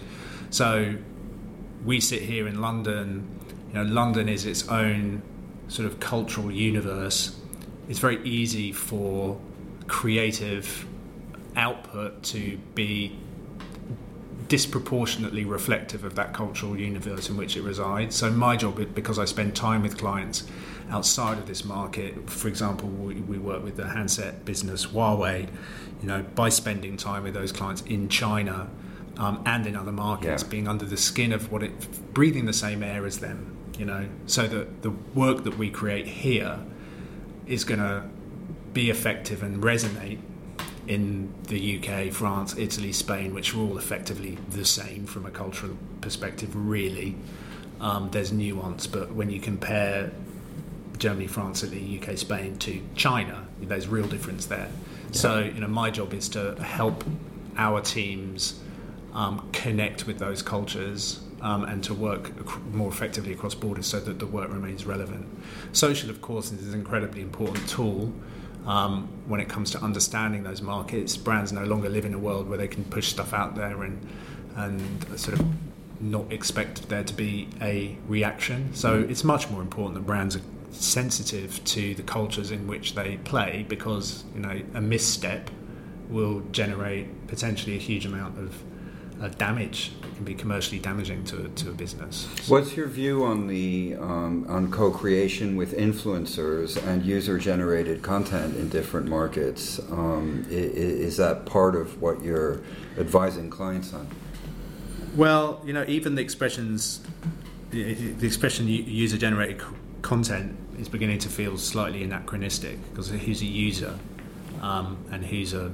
So 0.49 0.95
we 1.85 2.01
sit 2.01 2.23
here 2.23 2.45
in 2.45 2.59
London. 2.59 3.39
You 3.69 3.75
know, 3.75 3.83
London 3.83 4.27
is 4.27 4.45
its 4.45 4.67
own 4.67 5.21
sort 5.69 5.87
of 5.87 6.01
cultural 6.01 6.51
universe. 6.51 7.39
It's 7.87 7.99
very 7.99 8.21
easy 8.25 8.73
for 8.73 9.39
creative 9.87 10.85
output 11.55 12.21
to 12.23 12.57
be 12.75 13.17
disproportionately 14.47 15.45
reflective 15.45 16.03
of 16.03 16.15
that 16.15 16.33
cultural 16.33 16.77
universe 16.77 17.29
in 17.29 17.37
which 17.37 17.55
it 17.55 17.61
resides. 17.61 18.15
So 18.15 18.31
my 18.31 18.55
job, 18.55 18.93
because 18.93 19.19
I 19.19 19.25
spend 19.25 19.55
time 19.55 19.81
with 19.81 19.97
clients 19.97 20.43
outside 20.89 21.37
of 21.37 21.47
this 21.47 21.63
market, 21.63 22.29
for 22.29 22.47
example, 22.47 22.89
we, 22.89 23.15
we 23.15 23.37
work 23.37 23.63
with 23.63 23.77
the 23.77 23.87
handset 23.87 24.45
business 24.45 24.87
Huawei. 24.87 25.49
You 26.01 26.07
know, 26.07 26.23
by 26.35 26.49
spending 26.49 26.97
time 26.97 27.23
with 27.23 27.33
those 27.33 27.51
clients 27.51 27.81
in 27.83 28.09
China 28.09 28.69
um, 29.17 29.41
and 29.45 29.65
in 29.65 29.75
other 29.75 29.91
markets, 29.91 30.43
yeah. 30.43 30.49
being 30.49 30.67
under 30.67 30.85
the 30.85 30.97
skin 30.97 31.31
of 31.31 31.51
what 31.51 31.63
it, 31.63 32.13
breathing 32.13 32.45
the 32.45 32.53
same 32.53 32.83
air 32.83 33.05
as 33.05 33.19
them. 33.19 33.55
You 33.77 33.85
know, 33.85 34.07
so 34.27 34.47
that 34.47 34.83
the 34.83 34.91
work 34.91 35.43
that 35.45 35.57
we 35.57 35.69
create 35.71 36.05
here 36.05 36.59
is 37.47 37.63
going 37.63 37.79
to 37.79 38.07
be 38.71 38.89
effective 38.89 39.41
and 39.41 39.63
resonate 39.63 40.19
in 40.87 41.33
the 41.47 41.79
UK, 41.79 42.11
France, 42.11 42.57
Italy, 42.57 42.91
Spain, 42.91 43.33
which 43.33 43.53
are 43.53 43.59
all 43.59 43.77
effectively 43.77 44.37
the 44.49 44.65
same 44.65 45.05
from 45.05 45.25
a 45.25 45.31
cultural 45.31 45.77
perspective, 46.01 46.55
really. 46.55 47.15
Um, 47.79 48.09
there's 48.11 48.31
nuance, 48.31 48.87
but 48.87 49.13
when 49.13 49.29
you 49.29 49.39
compare 49.39 50.11
Germany, 50.97 51.27
France, 51.27 51.63
Italy, 51.63 51.99
UK, 52.01 52.17
Spain 52.17 52.57
to 52.59 52.81
China, 52.95 53.47
there's 53.61 53.87
real 53.87 54.07
difference 54.07 54.45
there. 54.45 54.69
Yeah. 54.69 55.11
So, 55.11 55.39
you 55.39 55.61
know, 55.61 55.67
my 55.67 55.89
job 55.89 56.13
is 56.13 56.29
to 56.29 56.61
help 56.61 57.03
our 57.57 57.81
teams 57.81 58.59
um, 59.13 59.47
connect 59.51 60.07
with 60.07 60.19
those 60.19 60.41
cultures 60.41 61.19
um, 61.41 61.65
and 61.65 61.83
to 61.83 61.93
work 61.93 62.31
more 62.73 62.89
effectively 62.89 63.33
across 63.33 63.53
borders 63.53 63.85
so 63.85 63.99
that 63.99 64.19
the 64.19 64.25
work 64.25 64.49
remains 64.49 64.85
relevant. 64.85 65.27
Social, 65.71 66.09
of 66.09 66.21
course, 66.21 66.51
is 66.51 66.73
an 66.73 66.79
incredibly 66.79 67.21
important 67.21 67.67
tool. 67.67 68.13
Um, 68.65 69.09
when 69.27 69.41
it 69.41 69.49
comes 69.49 69.71
to 69.71 69.81
understanding 69.81 70.43
those 70.43 70.61
markets, 70.61 71.17
brands 71.17 71.51
no 71.51 71.65
longer 71.65 71.89
live 71.89 72.05
in 72.05 72.13
a 72.13 72.17
world 72.17 72.47
where 72.47 72.57
they 72.57 72.67
can 72.67 72.85
push 72.85 73.07
stuff 73.07 73.33
out 73.33 73.55
there 73.55 73.83
and 73.83 74.07
and 74.55 75.19
sort 75.19 75.39
of 75.39 75.45
not 75.99 76.31
expect 76.31 76.89
there 76.89 77.03
to 77.03 77.13
be 77.13 77.49
a 77.61 77.97
reaction. 78.07 78.73
So 78.73 78.99
it's 78.99 79.23
much 79.23 79.49
more 79.49 79.61
important 79.61 79.95
that 79.95 80.05
brands 80.05 80.35
are 80.35 80.41
sensitive 80.71 81.63
to 81.65 81.95
the 81.95 82.03
cultures 82.03 82.51
in 82.51 82.67
which 82.67 82.95
they 82.95 83.17
play 83.17 83.65
because 83.67 84.23
you 84.33 84.41
know 84.41 84.61
a 84.73 84.81
misstep 84.81 85.49
will 86.09 86.41
generate 86.51 87.27
potentially 87.27 87.75
a 87.75 87.79
huge 87.79 88.05
amount 88.05 88.37
of 88.37 88.61
uh, 89.23 89.29
damage. 89.29 89.93
It 90.03 90.15
can 90.15 90.25
be 90.25 90.33
commercially 90.33 90.79
damaging 90.79 91.23
to, 91.25 91.47
to 91.47 91.69
a 91.69 91.73
business. 91.73 92.27
What's 92.47 92.75
your 92.75 92.87
view 92.87 93.23
on 93.23 93.47
the 93.47 93.95
um, 93.99 94.45
on 94.49 94.69
co-creation 94.69 95.55
with 95.55 95.73
influencers 95.77 96.81
and 96.85 97.03
user-generated 97.03 98.01
content 98.01 98.57
in 98.57 98.67
different 98.69 99.07
markets? 99.07 99.79
Um, 99.79 100.45
is, 100.49 100.73
is 100.75 101.17
that 101.17 101.45
part 101.45 101.75
of 101.75 102.01
what 102.01 102.21
you're 102.21 102.61
advising 102.97 103.49
clients 103.49 103.93
on? 103.93 104.07
Well, 105.15 105.61
you 105.63 105.73
know, 105.73 105.85
even 105.87 106.15
the 106.15 106.21
expressions, 106.21 107.01
the, 107.69 107.93
the 107.93 108.27
expression 108.27 108.67
user-generated 108.67 109.61
content 110.01 110.57
is 110.77 110.89
beginning 110.89 111.19
to 111.19 111.29
feel 111.29 111.57
slightly 111.57 112.03
anachronistic 112.03 112.77
because 112.89 113.09
who's 113.09 113.41
a 113.41 113.45
user 113.45 113.97
um, 114.61 114.97
and 115.11 115.23
who's 115.23 115.53
a 115.53 115.71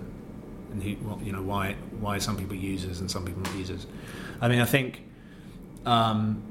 and 0.71 0.83
who 0.83 0.89
you 1.23 1.31
know 1.31 1.41
why 1.41 1.75
why 1.99 2.17
some 2.17 2.37
people 2.37 2.55
use 2.55 2.83
users 2.83 2.99
and 2.99 3.09
some 3.09 3.25
people 3.25 3.41
not 3.41 3.53
use 3.55 3.69
users. 3.69 3.87
I 4.41 4.47
mean, 4.47 4.59
I 4.59 4.65
think 4.65 5.01
um, 5.85 6.43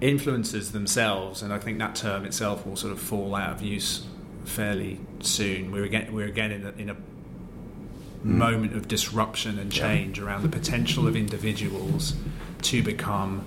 influencers 0.00 0.72
themselves, 0.72 1.42
and 1.42 1.52
I 1.52 1.58
think 1.58 1.78
that 1.78 1.94
term 1.94 2.24
itself 2.24 2.66
will 2.66 2.76
sort 2.76 2.92
of 2.92 3.00
fall 3.00 3.34
out 3.34 3.52
of 3.52 3.62
use 3.62 4.06
fairly 4.44 5.00
soon. 5.20 5.72
We're 5.72 5.84
again 5.84 6.12
we're 6.12 6.26
again 6.26 6.52
in 6.52 6.66
a, 6.66 6.70
in 6.70 6.90
a 6.90 6.94
mm. 6.94 8.24
moment 8.24 8.74
of 8.74 8.88
disruption 8.88 9.58
and 9.58 9.70
change 9.70 10.18
yeah. 10.18 10.24
around 10.24 10.42
the 10.42 10.48
potential 10.48 11.06
of 11.06 11.16
individuals 11.16 12.14
to 12.62 12.82
become 12.82 13.44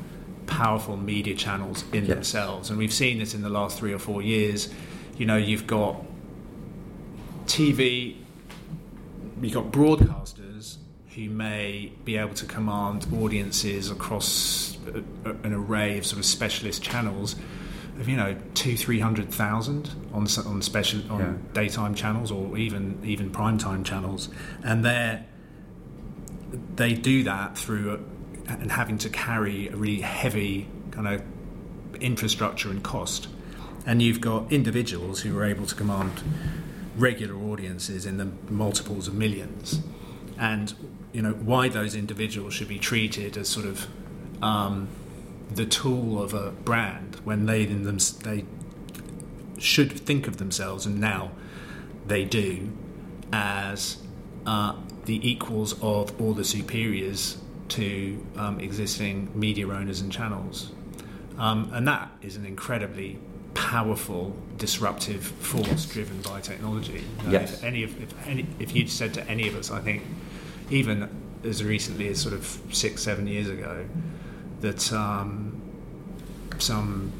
powerful 0.48 0.98
media 0.98 1.36
channels 1.36 1.86
in 1.94 2.08
themselves. 2.08 2.70
And 2.70 2.78
we've 2.78 2.94
seen 2.94 3.20
this 3.20 3.34
in 3.34 3.42
the 3.42 3.50
last 3.50 3.78
three 3.78 3.94
or 3.94 4.00
four 4.00 4.22
years. 4.22 4.70
You 5.18 5.26
know, 5.26 5.38
you've 5.38 5.68
got 5.68 6.04
TV, 7.46 8.18
you've 9.42 9.54
got 9.54 9.72
broadcasters 9.72 10.78
who 11.16 11.30
may 11.30 11.92
be 12.06 12.18
able 12.18 12.34
to 12.34 12.46
command 12.46 13.06
audiences 13.14 13.92
across 13.92 14.78
an 15.44 15.54
array 15.54 15.98
of 15.98 16.06
sort 16.06 16.20
of 16.20 16.26
specialist 16.26 16.82
channels 16.82 17.36
of 18.00 18.08
you 18.08 18.16
know 18.16 18.36
two 18.54 18.78
three 18.78 19.00
hundred 19.00 19.32
thousand 19.32 19.90
on 20.14 20.28
on 20.46 20.62
special 20.62 21.00
on 21.12 21.20
yeah. 21.20 21.34
daytime 21.54 21.94
channels 21.96 22.32
or 22.32 22.58
even 22.58 23.00
even 23.04 23.30
prime 23.30 23.58
time 23.58 23.84
channels, 23.84 24.30
and 24.64 24.84
they 24.84 25.24
they 26.76 26.94
do 26.94 27.24
that 27.24 27.58
through 27.58 28.04
and 28.48 28.72
having 28.72 28.98
to 28.98 29.10
carry 29.10 29.68
a 29.68 29.76
really 29.76 30.02
heavy 30.02 30.68
kind 30.92 31.08
of 31.08 31.22
infrastructure 32.02 32.70
and 32.70 32.84
cost. 32.84 33.28
And 33.86 34.02
you've 34.02 34.22
got 34.22 34.52
individuals 34.52 35.22
who 35.22 35.38
are 35.38 35.46
able 35.46 35.66
to 35.66 35.76
command 35.76 36.12
regular 36.98 37.36
audiences 37.36 38.06
in 38.06 38.18
the 38.18 38.30
multiples 38.50 39.08
of 39.08 39.14
millions. 39.14 39.82
And 40.38 40.74
you 41.14 41.22
know 41.22 41.34
why 41.34 41.70
those 41.70 41.96
individuals 41.96 42.54
should 42.54 42.68
be 42.68 42.80
treated 42.80 43.38
as 43.38 43.50
sort 43.50 43.66
of 43.66 43.88
um, 44.42 44.88
the 45.54 45.66
tool 45.66 46.22
of 46.22 46.34
a 46.34 46.52
brand 46.52 47.18
when 47.24 47.46
they 47.46 47.64
in 47.64 47.84
them 47.84 47.98
they 48.24 48.46
should 49.60 49.92
think 49.92 50.28
of 50.28 50.38
themselves 50.38 50.86
and 50.86 51.00
now 51.00 51.32
they 52.08 52.26
do 52.26 52.72
as 53.32 53.98
uh, 54.46 54.76
the 55.06 55.30
equals 55.30 55.74
of 55.82 56.20
all 56.20 56.34
the 56.34 56.44
superiors 56.44 57.38
to 57.70 58.26
um, 58.36 58.60
existing 58.60 59.32
media 59.34 59.68
owners 59.68 60.02
and 60.02 60.12
channels. 60.12 60.72
Um, 61.38 61.70
and 61.74 61.88
that 61.88 62.12
is 62.22 62.36
an 62.36 62.46
incredibly 62.46 63.18
powerful 63.54 64.36
disruptive 64.58 65.24
force 65.24 65.68
yes. 65.68 65.86
driven 65.86 66.22
by 66.22 66.40
technology. 66.42 67.04
You 67.20 67.24
know, 67.26 67.32
yes. 67.32 67.54
If 67.54 67.64
any 67.64 67.84
of 67.84 68.02
if, 68.02 68.28
any, 68.28 68.46
if 68.60 68.76
you'd 68.76 68.90
said 68.90 69.14
to 69.16 69.28
any 69.30 69.48
of 69.48 69.56
us, 69.56 69.72
I 69.72 69.80
think 69.82 70.04
even 70.70 71.10
as 71.44 71.64
recently 71.64 72.08
as 72.08 72.20
sort 72.20 72.34
of 72.34 72.60
six 72.72 73.04
seven 73.04 73.28
years 73.28 73.50
ago, 73.50 73.86
that 74.62 74.92
um, 74.94 75.62
some 76.60 77.12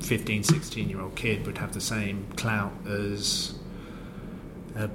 15, 0.00 0.42
16 0.42 0.88
year 0.88 1.00
old 1.00 1.14
kid 1.14 1.46
would 1.46 1.58
have 1.58 1.72
the 1.72 1.80
same 1.80 2.26
clout 2.36 2.72
as 2.86 3.54
a 4.74 4.90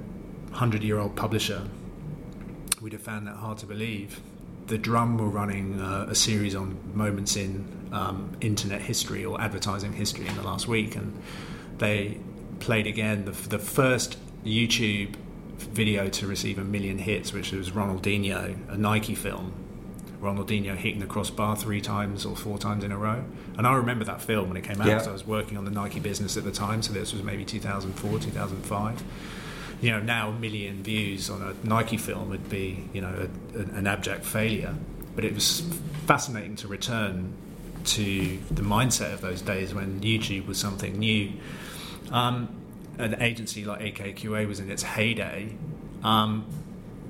hundred 0.52 0.82
year 0.82 0.98
old 0.98 1.16
publisher, 1.16 1.68
we'd 2.80 2.92
have 2.92 3.02
found 3.02 3.26
that 3.26 3.36
hard 3.36 3.58
to 3.58 3.66
believe 3.66 4.20
The 4.66 4.78
Drum 4.78 5.18
were 5.18 5.28
running 5.28 5.80
uh, 5.80 6.06
a 6.08 6.14
series 6.14 6.54
on 6.54 6.78
moments 6.94 7.36
in 7.36 7.88
um, 7.92 8.36
internet 8.40 8.80
history 8.80 9.24
or 9.24 9.40
advertising 9.40 9.92
history 9.92 10.26
in 10.26 10.34
the 10.36 10.42
last 10.42 10.68
week, 10.68 10.96
and 10.96 11.20
they 11.78 12.18
played 12.60 12.86
again 12.86 13.24
the, 13.24 13.32
the 13.32 13.58
first 13.58 14.18
YouTube 14.44 15.16
video 15.58 16.08
to 16.08 16.26
receive 16.26 16.58
a 16.58 16.64
million 16.64 16.98
hits, 16.98 17.32
which 17.32 17.52
was 17.52 17.70
Ronaldinho, 17.70 18.56
a 18.72 18.76
Nike 18.76 19.14
film. 19.14 19.52
Ronaldinho 20.20 20.76
hitting 20.76 21.00
the 21.00 21.06
crossbar 21.06 21.56
three 21.56 21.80
times 21.80 22.24
or 22.24 22.36
four 22.36 22.56
times 22.56 22.84
in 22.84 22.92
a 22.92 22.96
row. 22.96 23.24
And 23.58 23.66
I 23.66 23.74
remember 23.74 24.04
that 24.04 24.22
film 24.22 24.48
when 24.48 24.56
it 24.56 24.62
came 24.62 24.80
out 24.80 24.86
because 24.86 25.06
yeah. 25.06 25.10
I 25.10 25.12
was 25.12 25.26
working 25.26 25.58
on 25.58 25.64
the 25.64 25.72
Nike 25.72 25.98
business 25.98 26.36
at 26.36 26.44
the 26.44 26.52
time, 26.52 26.80
so 26.82 26.92
this 26.92 27.12
was 27.12 27.24
maybe 27.24 27.44
2004, 27.44 28.18
2005 28.20 29.02
you 29.82 29.90
know 29.90 30.00
now 30.00 30.30
a 30.30 30.32
million 30.32 30.82
views 30.82 31.28
on 31.28 31.42
a 31.42 31.66
Nike 31.66 31.98
film 31.98 32.30
would 32.30 32.48
be 32.48 32.88
you 32.94 33.02
know 33.02 33.28
a, 33.54 33.58
an 33.58 33.86
abject 33.86 34.24
failure. 34.24 34.74
But 35.14 35.26
it 35.26 35.34
was 35.34 35.60
fascinating 36.06 36.56
to 36.56 36.68
return 36.68 37.34
to 37.84 38.38
the 38.50 38.62
mindset 38.62 39.12
of 39.12 39.20
those 39.20 39.42
days 39.42 39.74
when 39.74 40.00
YouTube 40.00 40.46
was 40.46 40.56
something 40.56 40.98
new. 40.98 41.32
Um, 42.10 42.48
an 42.98 43.20
agency 43.20 43.64
like 43.64 43.80
AKQA 43.80 44.46
was 44.46 44.60
in 44.60 44.70
its 44.70 44.82
heyday, 44.82 45.56
um, 46.04 46.46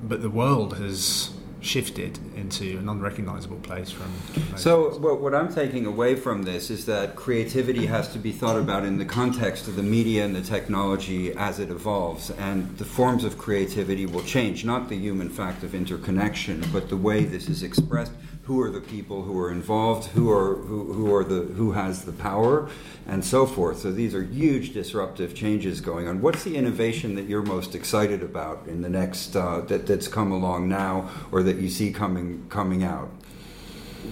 but 0.03 0.23
the 0.23 0.31
world 0.31 0.79
has 0.79 1.31
shifted 1.63 2.19
into 2.37 2.79
an 2.79 2.89
unrecognizable 2.89 3.59
place 3.59 3.91
from. 3.91 4.13
So, 4.57 4.99
what 4.99 5.35
I'm 5.35 5.53
taking 5.53 5.87
away 5.87 6.17
from 6.17 6.43
this 6.43 6.71
is 6.71 6.87
that 6.87 7.17
creativity 7.17 7.87
has 7.87 8.13
to 8.13 8.19
be 8.19 8.33
thought 8.33 8.59
about 8.59 8.85
in 8.85 8.99
the 8.99 9.05
context 9.05 9.69
of 9.69 9.77
the 9.77 9.83
media 9.83 10.25
and 10.25 10.35
the 10.35 10.43
technology 10.43 11.33
as 11.33 11.59
it 11.59 11.71
evolves, 11.71 12.31
and 12.31 12.77
the 12.79 12.85
forms 12.85 13.25
of 13.25 13.39
creativity 13.39 14.07
will 14.07 14.23
change. 14.23 14.65
Not 14.65 14.89
the 14.89 14.97
human 14.97 15.29
fact 15.29 15.63
of 15.63 15.75
interconnection, 15.75 16.65
but 16.73 16.89
the 16.89 16.97
way 16.97 17.25
this 17.25 17.49
is 17.49 17.63
expressed 17.63 18.13
who 18.45 18.61
are 18.61 18.71
the 18.71 18.81
people 18.81 19.23
who 19.23 19.39
are 19.39 19.53
involved, 19.53 20.09
who 20.09 20.31
are 20.31 20.57
who, 20.57 20.93
who 20.93 21.15
are 21.15 21.23
the 21.23 21.43
who 21.43 21.73
has 21.73 22.05
the 22.05 22.13
power, 22.13 22.69
and 23.07 23.25
so 23.25 23.47
forth. 23.47 23.79
So 23.79 23.93
these 23.93 24.15
are 24.15 24.23
huge 24.23 24.73
disruptive 24.73 25.35
changes 25.35 25.81
going 25.81 26.09
on. 26.09 26.21
What's 26.21 26.43
the 26.43 26.57
innovation 26.57 27.15
that 27.15 27.27
you're 27.27 27.43
most 27.43 27.75
excited 27.75 28.23
about 28.23 28.67
in 28.67 28.83
the 28.83 28.89
next 28.89 29.37
uh, 29.37 29.61
that, 29.63 29.87
that's 29.87 30.09
come 30.09 30.33
along 30.33 30.69
now, 30.69 31.09
or 31.31 31.43
that 31.45 31.57
you 31.57 31.69
see 31.69 31.93
coming 31.93 32.45
coming 32.49 32.83
out? 32.83 33.11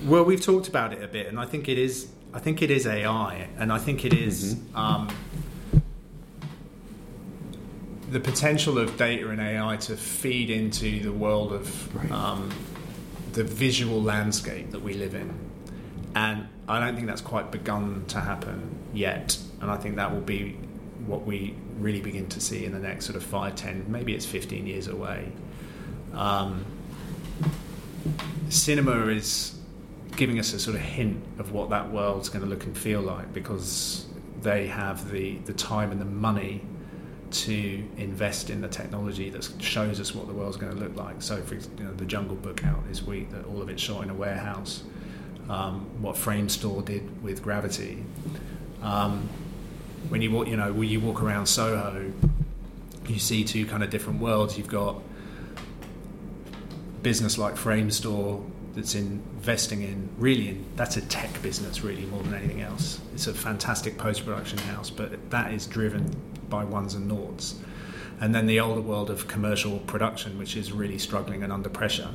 Well, 0.07 0.25
we've 0.25 0.41
talked 0.41 0.69
about 0.69 0.93
it 0.93 1.03
a 1.03 1.09
bit, 1.09 1.27
and 1.27 1.39
I 1.39 1.47
think 1.47 1.69
it 1.69 1.79
is. 1.79 2.09
I 2.33 2.39
think 2.39 2.63
it 2.63 2.71
is 2.71 2.87
AI, 2.87 3.49
and 3.59 3.73
I 3.73 3.79
think 3.79 4.05
it 4.05 4.13
is, 4.13 4.55
mm-hmm. 4.55 4.77
um, 4.77 5.09
the 8.09 8.21
potential 8.21 8.79
of 8.79 8.97
data 8.97 9.29
and 9.31 9.41
AI 9.41 9.77
to 9.79 9.97
feed 9.97 10.49
into 10.49 11.01
the 11.01 11.11
world 11.11 11.53
of 11.53 11.97
right. 11.97 12.13
um, 12.13 12.51
the 13.33 13.45
visual 13.45 14.03
landscape 14.03 14.71
that 14.71 14.83
we 14.83 14.95
live 14.95 15.15
in. 15.15 15.33
And 16.15 16.49
I 16.69 16.81
don't 16.81 16.95
think 16.95 17.07
that's 17.07 17.21
quite 17.21 17.51
begun 17.51 18.05
to 18.09 18.21
happen 18.21 18.77
yet. 18.93 19.39
And 19.61 19.71
I 19.71 19.77
think 19.77 19.97
that 19.97 20.13
will 20.13 20.21
be 20.21 20.57
what 21.07 21.25
we 21.25 21.55
really 21.79 22.01
begin 22.01 22.29
to 22.29 22.41
see 22.41 22.65
in 22.65 22.73
the 22.73 22.79
next 22.79 23.07
sort 23.07 23.17
of 23.17 23.23
5, 23.23 23.55
10, 23.55 23.87
maybe 23.89 24.15
it's 24.15 24.27
15 24.27 24.67
years 24.67 24.87
away. 24.87 25.33
Um, 26.15 26.65
cinema 28.49 29.07
is 29.07 29.57
giving 30.17 30.39
us 30.39 30.53
a 30.53 30.59
sort 30.59 30.77
of 30.77 30.83
hint 30.83 31.23
of 31.39 31.53
what 31.53 31.71
that 31.71 31.91
world's 31.91 32.29
going 32.29 32.45
to 32.45 32.51
look 32.51 32.65
and 32.65 32.77
feel 32.77 33.01
like 33.01 33.33
because 33.33 34.07
they 34.43 34.67
have 34.67 35.11
the, 35.11 35.37
the 35.39 35.53
time 35.53 35.93
and 35.93 36.01
the 36.01 36.07
money 36.07 36.63
to 37.31 37.85
invest 37.97 38.51
in 38.51 38.61
the 38.61 38.69
technology 38.69 39.31
that 39.31 39.49
shows 39.59 40.01
us 40.01 40.15
what 40.15 40.27
the 40.27 40.33
world's 40.33 40.57
going 40.57 40.73
to 40.73 40.79
look 40.79 40.97
like. 40.97 41.23
So, 41.23 41.41
for 41.43 41.55
you 41.55 41.61
know, 41.81 41.95
the 41.95 42.05
Jungle 42.05 42.37
Book 42.37 42.65
out 42.65 42.87
this 42.89 43.03
week, 43.03 43.31
that 43.31 43.45
all 43.47 43.63
of 43.63 43.69
it 43.69 43.79
shot 43.79 44.03
in 44.03 44.11
a 44.11 44.15
warehouse. 44.15 44.83
Um, 45.49 45.81
what 46.01 46.17
Framestore 46.17 46.85
did 46.85 47.23
with 47.23 47.43
Gravity. 47.43 48.05
Um, 48.83 49.29
when 50.09 50.23
you 50.23 50.31
walk, 50.31 50.49
you 50.49 50.57
know, 50.57 50.73
when 50.73 50.89
you 50.89 51.01
walk 51.01 51.23
around 51.23 51.47
Soho, 51.47 52.13
you 53.07 53.19
see 53.19 53.45
two 53.45 53.67
kind 53.67 53.83
of 53.83 53.91
different 53.91 54.21
worlds. 54.21 54.57
You've 54.57 54.69
got 54.69 55.03
business 57.03 57.39
like 57.39 57.55
Framestore 57.55 58.45
that's 58.75 58.95
investing 58.95 59.83
in 59.83 60.09
really 60.19 60.49
in 60.51 60.65
that's 60.77 60.97
a 60.97 61.01
tech 61.03 61.43
business 61.43 61.83
really 61.83 62.07
more 62.07 62.23
than 62.23 62.35
anything 62.35 62.61
else. 62.61 63.01
It's 63.15 63.27
a 63.27 63.35
fantastic 63.35 63.99
post 63.99 64.25
production 64.25 64.59
house, 64.59 64.91
but 64.91 65.31
that 65.31 65.53
is 65.53 65.67
driven 65.67 66.15
by 66.51 66.65
ones 66.65 66.95
and 66.95 67.09
noughts. 67.09 67.55
And 68.21 68.35
then 68.35 68.47
the 68.47 68.61
older 68.61 68.83
world 68.83 69.09
of 69.09 69.29
commercial 69.29 69.79
production, 69.79 70.39
which 70.39 70.57
is 70.57 70.73
really 70.73 70.99
struggling 70.99 71.43
and 71.43 71.53
under 71.53 71.71
pressure, 71.71 72.11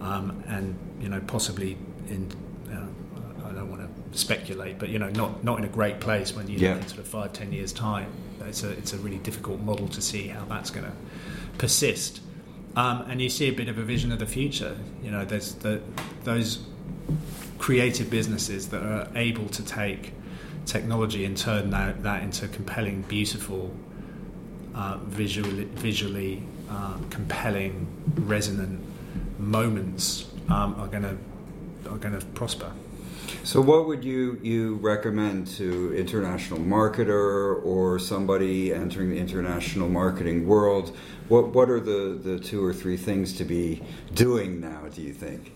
um, 0.00 0.44
and 0.46 0.78
you 1.00 1.08
know 1.08 1.20
possibly 1.26 1.76
in 2.08 2.30
uh, 2.70 3.48
I 3.48 3.52
don't 3.52 3.68
want 3.68 3.82
to 3.82 4.18
speculate, 4.18 4.78
but 4.78 4.88
you 4.88 5.00
know 5.00 5.08
not 5.10 5.42
not 5.42 5.58
in 5.58 5.64
a 5.64 5.68
great 5.68 5.98
place 5.98 6.32
when 6.32 6.48
you 6.48 6.58
yeah. 6.58 6.74
look 6.74 6.82
in 6.82 6.88
sort 6.88 7.00
of 7.00 7.08
five 7.08 7.32
ten 7.32 7.52
years 7.52 7.72
time. 7.72 8.12
It's 8.46 8.62
a 8.62 8.70
it's 8.70 8.92
a 8.92 8.98
really 8.98 9.18
difficult 9.18 9.60
model 9.60 9.88
to 9.88 10.00
see 10.00 10.28
how 10.28 10.44
that's 10.44 10.70
going 10.70 10.86
to 10.86 10.92
persist. 11.58 12.20
Um, 12.74 13.02
and 13.10 13.20
you 13.20 13.28
see 13.28 13.48
a 13.48 13.52
bit 13.52 13.68
of 13.68 13.78
a 13.78 13.82
vision 13.82 14.12
of 14.12 14.18
the 14.18 14.26
future. 14.26 14.76
You 15.02 15.10
know, 15.10 15.24
there's 15.24 15.54
the, 15.56 15.82
those 16.24 16.64
creative 17.58 18.08
businesses 18.08 18.68
that 18.70 18.82
are 18.82 19.08
able 19.14 19.48
to 19.50 19.64
take 19.64 20.12
technology 20.66 21.24
and 21.24 21.36
turn 21.36 21.70
that, 21.70 22.02
that 22.02 22.22
into 22.22 22.48
compelling, 22.48 23.02
beautiful, 23.02 23.74
uh, 24.74 24.98
visually, 25.04 25.64
visually 25.64 26.42
uh, 26.70 26.96
compelling, 27.10 27.86
resonant 28.16 28.80
moments 29.38 30.30
um, 30.48 30.74
are 30.78 30.88
going 30.88 31.02
to 31.02 31.16
are 31.90 31.98
going 31.98 32.18
to 32.18 32.24
prosper. 32.26 32.72
So, 33.44 33.60
what 33.60 33.86
would 33.86 34.04
you 34.04 34.38
you 34.42 34.76
recommend 34.76 35.46
to 35.58 35.94
international 35.94 36.60
marketer 36.60 37.64
or 37.64 37.98
somebody 37.98 38.72
entering 38.72 39.10
the 39.10 39.18
international 39.18 39.88
marketing 39.88 40.46
world? 40.46 40.96
What 41.28 41.48
what 41.48 41.68
are 41.68 41.80
the 41.80 42.18
the 42.22 42.38
two 42.38 42.64
or 42.64 42.72
three 42.72 42.96
things 42.96 43.32
to 43.34 43.44
be 43.44 43.82
doing 44.14 44.60
now? 44.60 44.82
Do 44.94 45.02
you 45.02 45.12
think? 45.12 45.52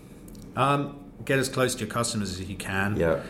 Um, 0.55 0.99
get 1.23 1.39
as 1.39 1.49
close 1.49 1.75
to 1.75 1.85
your 1.85 1.89
customers 1.89 2.39
as 2.39 2.49
you 2.49 2.55
can. 2.55 2.97
Yeah 2.97 3.21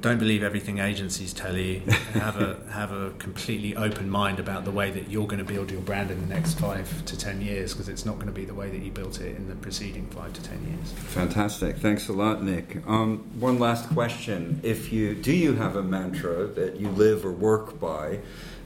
don't 0.00 0.18
believe 0.18 0.42
everything 0.42 0.78
agencies 0.78 1.32
tell 1.32 1.56
you. 1.56 1.80
have 2.12 2.40
a 2.40 2.60
have 2.70 2.92
a 2.92 3.10
completely 3.18 3.76
open 3.76 4.08
mind 4.08 4.38
about 4.38 4.64
the 4.64 4.70
way 4.70 4.90
that 4.90 5.10
you're 5.10 5.26
going 5.26 5.44
to 5.44 5.44
build 5.44 5.70
your 5.70 5.80
brand 5.80 6.10
in 6.10 6.20
the 6.20 6.34
next 6.34 6.58
five 6.58 7.04
to 7.06 7.18
ten 7.18 7.40
years, 7.40 7.72
because 7.72 7.88
it's 7.88 8.06
not 8.06 8.16
going 8.16 8.26
to 8.26 8.32
be 8.32 8.44
the 8.44 8.54
way 8.54 8.70
that 8.70 8.80
you 8.80 8.90
built 8.90 9.20
it 9.20 9.36
in 9.36 9.48
the 9.48 9.54
preceding 9.56 10.06
five 10.06 10.32
to 10.32 10.42
ten 10.42 10.64
years. 10.66 10.92
Fantastic. 10.92 11.76
Thanks 11.76 12.08
a 12.08 12.12
lot, 12.12 12.42
Nick. 12.42 12.86
Um, 12.86 13.18
one 13.40 13.58
last 13.58 13.88
question: 13.90 14.60
If 14.62 14.92
you 14.92 15.14
do, 15.14 15.32
you 15.32 15.54
have 15.54 15.76
a 15.76 15.82
mantra 15.82 16.46
that 16.46 16.76
you 16.76 16.88
live 16.90 17.24
or 17.24 17.32
work 17.32 17.80
by, 17.80 18.20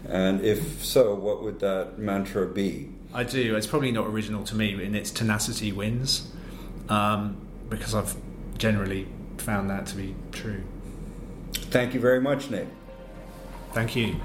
and 0.09 0.41
if 0.43 0.85
so, 0.85 1.15
what 1.15 1.43
would 1.43 1.61
that 1.61 1.99
mantra 1.99 2.47
be? 2.47 2.91
I 3.15 3.25
do. 3.25 3.57
It's 3.57 3.67
probably 3.67 3.93
not 3.93 4.07
original 4.07 4.45
to 4.45 4.55
me, 4.55 4.73
and 4.85 4.97
it's 4.97 5.11
tenacity 5.11 5.73
wins, 5.73 6.31
um, 6.89 7.37
because 7.69 7.95
I've 7.95 8.17
generally 8.59 9.09
found 9.39 9.71
that 9.71 9.87
to 9.87 9.97
be 9.97 10.15
true. 10.31 10.63
Thank 11.53 11.95
you 11.95 12.01
very 12.01 12.21
much, 12.21 12.51
Nick. 12.51 12.67
Thank 13.73 13.97
you. 13.97 14.17